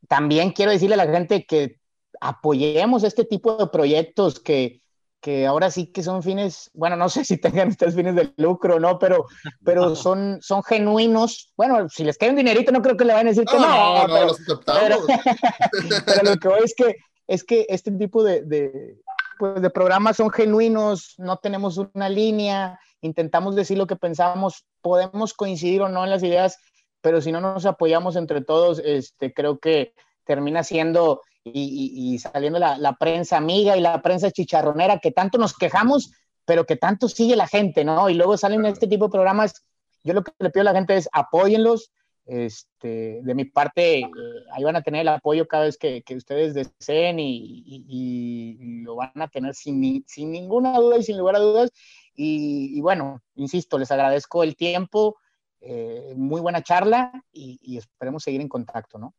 [0.07, 1.79] También quiero decirle a la gente que
[2.19, 4.81] apoyemos este tipo de proyectos que,
[5.21, 8.79] que ahora sí que son fines, bueno, no sé si tengan ustedes fines de lucro,
[8.79, 8.99] ¿no?
[8.99, 9.27] Pero,
[9.63, 11.53] pero son, son genuinos.
[11.55, 13.67] Bueno, si les cae un dinerito, no creo que le vayan a decir que no.
[13.67, 14.81] No, no, pero, los aceptamos.
[14.81, 14.99] Pero,
[16.05, 16.95] pero, lo que voy es que,
[17.27, 18.97] es que este tipo de, de,
[19.37, 25.33] pues de programas son genuinos, no tenemos una línea, intentamos decir lo que pensamos, podemos
[25.33, 26.57] coincidir o no en las ideas,
[27.01, 29.93] pero si no nos apoyamos entre todos, este, creo que
[30.23, 35.39] termina siendo y, y, saliendo la, la, prensa amiga y la prensa chicharronera que tanto
[35.39, 36.11] nos quejamos,
[36.45, 38.09] pero que tanto sigue la gente, ¿no?
[38.09, 39.65] Y luego salen este tipo de programas.
[40.03, 41.91] Yo lo que le pido a la gente es apóyenlos.
[42.27, 44.09] Este, de mi parte, eh,
[44.53, 48.95] ahí van a tener el apoyo cada vez que, que ustedes deseen y, y, lo
[48.95, 51.71] van a tener sin, sin ninguna duda y sin lugar a dudas.
[52.15, 55.17] y bueno, insisto, les agradezco el tiempo,
[55.61, 59.13] eh, muy buena charla y, y, esperemos seguir en contacto, ¿no?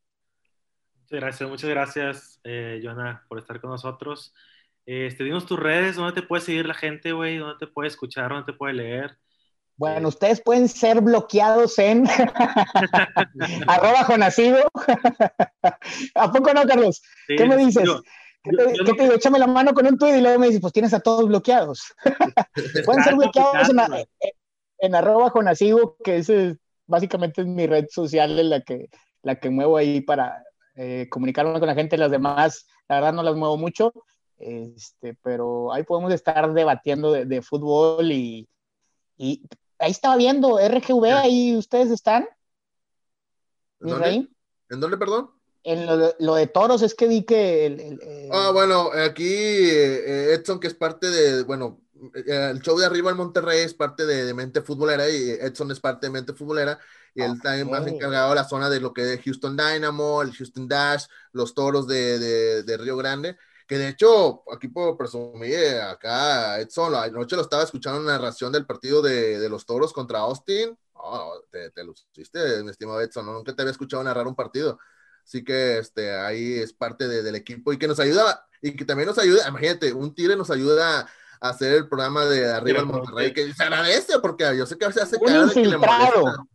[0.95, 4.34] Muchas gracias, muchas gracias, eh, Joana, por estar con nosotros.
[4.84, 7.36] Este, dinos tus redes, ¿dónde te puede seguir la gente, güey?
[7.36, 8.30] ¿Dónde te puede escuchar?
[8.30, 9.16] ¿Dónde te puede leer?
[9.76, 12.07] Bueno, ustedes pueden ser bloqueados en
[13.68, 14.59] arroba Jonasivo.
[16.14, 17.03] ¿A poco no, Carlos?
[17.26, 17.84] Sí, ¿Qué me dices?
[17.84, 18.03] Yo,
[18.43, 19.14] ¿Qué te, yo, ¿qué te digo?
[19.14, 21.95] Échame la mano con un tuit y luego me dices, pues tienes a todos bloqueados.
[22.84, 23.76] pueden ser bloqueados en,
[24.83, 26.30] en arroba Jonasivo, que es
[26.87, 28.91] básicamente es mi red social en la que,
[29.22, 30.43] la que muevo ahí para
[30.74, 33.93] eh, comunicarme con la gente, las demás, la verdad no las muevo mucho,
[34.39, 38.49] este, pero ahí podemos estar debatiendo de, de fútbol y,
[39.16, 39.43] y,
[39.78, 42.28] ahí estaba viendo RGV, ahí ustedes están.
[43.80, 44.28] ¿En dónde?
[44.70, 45.30] ¿En dónde, perdón?
[45.62, 47.66] En lo, lo, de toros es que vi que...
[47.66, 48.30] El, el, el...
[48.33, 51.80] Ah, bueno, aquí eh, Edson, que es parte de, bueno,
[52.14, 55.80] el show de arriba en Monterrey es parte de, de, Mente Futbolera y Edson es
[55.80, 56.78] parte de Mente Futbolera
[57.14, 60.34] y él también más encargado de la zona de lo que es Houston Dynamo, el
[60.34, 63.36] Houston Dash, los toros de, de, de Río Grande,
[63.66, 68.66] que de hecho, aquí puedo presumir, acá Edson, anoche lo estaba escuchando en narración del
[68.66, 73.34] partido de, de los toros contra Austin, oh, te, te luciste, mi estimado Edson, ¿no?
[73.34, 74.78] nunca te había escuchado narrar un partido.
[75.24, 79.09] Así que este, ahí es parte del equipo y que nos ayuda, y que también
[79.09, 81.09] nos ayuda, imagínate, un Tigre nos ayuda
[81.43, 84.88] hacer el programa de Arriba al Monterrey, que se agradece porque yo sé que a
[84.88, 86.47] veces hace un infiltrado.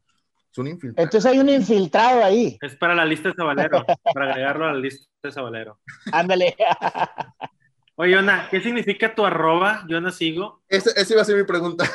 [0.51, 1.03] Es un infiltrado.
[1.03, 2.57] Entonces hay un infiltrado ahí.
[2.61, 5.79] Es para la lista de Sabalero, para agregarlo a la lista de Sabalero.
[6.11, 6.55] Ándale.
[7.95, 9.83] Oye, Yona, ¿qué significa tu arroba?
[9.89, 10.63] Yo no sigo.
[10.69, 11.89] Esa iba a ser mi pregunta.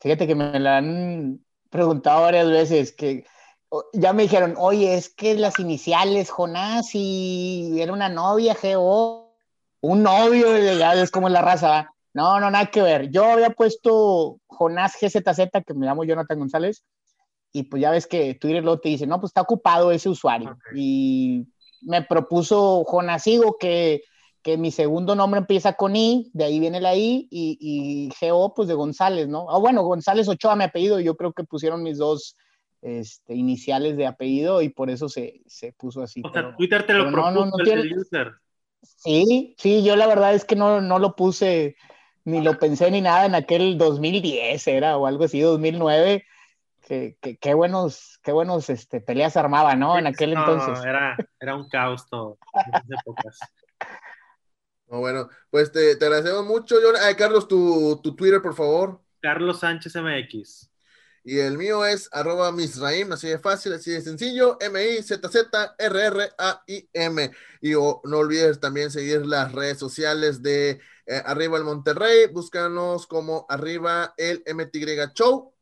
[0.00, 1.40] Fíjate que me la han
[1.70, 3.24] preguntado varias veces, que
[3.92, 9.25] ya me dijeron, oye, es que las iniciales, Jonás, y era una novia, GO,
[9.86, 13.10] un novio, ya es como la raza, No, no, nada que ver.
[13.10, 16.84] Yo había puesto Jonás GZZ, que me llamo Jonathan González,
[17.52, 20.58] y pues ya ves que Twitter luego te dice, no, pues está ocupado ese usuario.
[20.74, 21.46] Y
[21.82, 24.02] me propuso Jonasigo que
[24.46, 28.54] que mi segundo nombre empieza con I, de ahí viene la I, y, y GO,
[28.54, 29.50] pues de González, ¿no?
[29.50, 32.36] Ah, bueno, González Ochoa, mi apellido, yo creo que pusieron mis dos
[32.80, 36.22] este, iniciales de apellido y por eso se, se puso así.
[36.24, 38.34] O sea, Twitter te lo propuso no, no, el user.
[38.82, 41.76] Sí, sí, yo la verdad es que no, no lo puse,
[42.24, 46.24] ni lo pensé ni nada en aquel 2010 era, o algo así, 2009.
[46.86, 49.98] Qué, qué, buenos, qué buenos este, peleas armaba, ¿no?
[49.98, 50.78] En aquel entonces.
[50.84, 53.38] Era, era un caos todo, en esas épocas.
[54.86, 56.94] bueno, pues te, agradecemos mucho, John.
[57.16, 59.00] Carlos, tu, Twitter, por favor.
[59.20, 60.70] Carlos Sánchez MX.
[61.28, 67.30] Y el mío es arroba misraim, así de fácil, así de sencillo, M-I-Z-Z-R-R-A-I-M.
[67.62, 73.44] Y no olvides también seguir las redes sociales de eh, Arriba el Monterrey, búscanos como
[73.48, 75.52] Arriba el MTY Show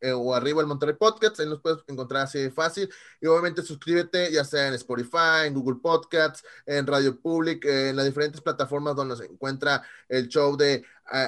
[0.00, 2.88] eh, o arriba el Monterrey Podcast, ahí nos puedes encontrar así de fácil.
[3.20, 8.06] Y obviamente suscríbete, ya sea en Spotify, en Google Podcasts, en Radio Public, en las
[8.06, 10.84] diferentes plataformas donde se encuentra el show de eh,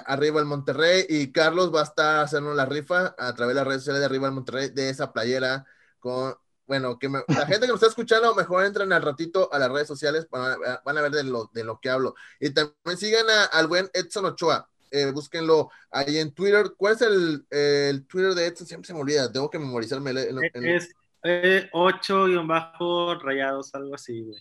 [0.07, 1.07] Arriba el Monterrey.
[1.09, 4.07] Y Carlos va a estar haciendo la rifa a través de las redes sociales de
[4.07, 5.67] Arriba el Monterrey de esa playera
[6.01, 6.35] con.
[6.65, 9.89] Bueno, que la gente que nos está escuchando, mejor entren al ratito a las redes
[9.89, 12.15] sociales, van a, van a ver de lo, de lo que hablo.
[12.41, 16.73] Y también sigan al buen Edson Ochoa eh, búsquenlo ahí en Twitter.
[16.77, 18.67] ¿Cuál es el, el, Twitter de Edson?
[18.67, 20.11] Siempre se me olvida, tengo que memorizarme.
[20.11, 24.41] El, Es 8 rayados, algo así, güey.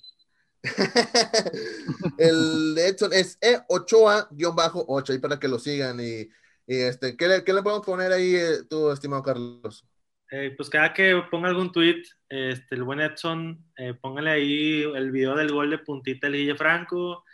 [2.20, 6.00] el de Edson es E8A-8, ahí para que lo sigan.
[6.00, 6.30] Y,
[6.68, 9.86] y este, ¿qué le, ¿qué, le, podemos poner ahí, eh, tú, estimado Carlos?
[10.32, 15.12] Eh, pues cada que ponga algún tweet, este, el buen Edson, eh, póngale ahí el
[15.12, 17.26] video del gol de puntita el Guille Franco,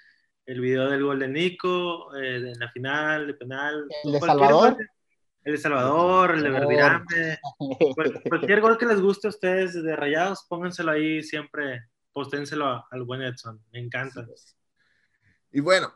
[0.47, 3.85] el video del gol de Nico, eh, en la final, de penal.
[4.03, 4.77] ¿El de Salvador?
[5.43, 7.39] el de Salvador, el de Verdirame.
[8.29, 13.21] cualquier gol que les guste a ustedes de Rayados, pónganselo ahí siempre, posténselo al buen
[13.21, 13.61] Edson.
[13.71, 14.25] Me encanta.
[15.51, 15.93] Y bueno,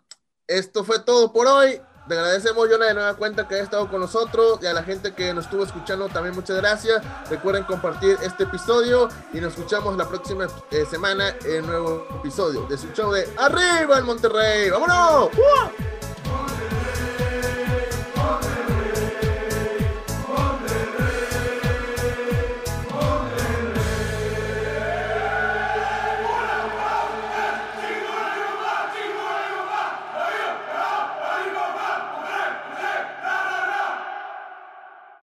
[0.48, 1.82] esto fue todo por hoy.
[2.12, 5.14] Te agradecemos, Jonah, de nueva cuenta que haya estado con nosotros y a la gente
[5.14, 7.02] que nos estuvo escuchando también muchas gracias.
[7.30, 12.68] Recuerden compartir este episodio y nos escuchamos la próxima eh, semana en un nuevo episodio
[12.68, 14.70] de su show de Arriba el Monterrey.
[14.70, 15.30] ¡Vámonos!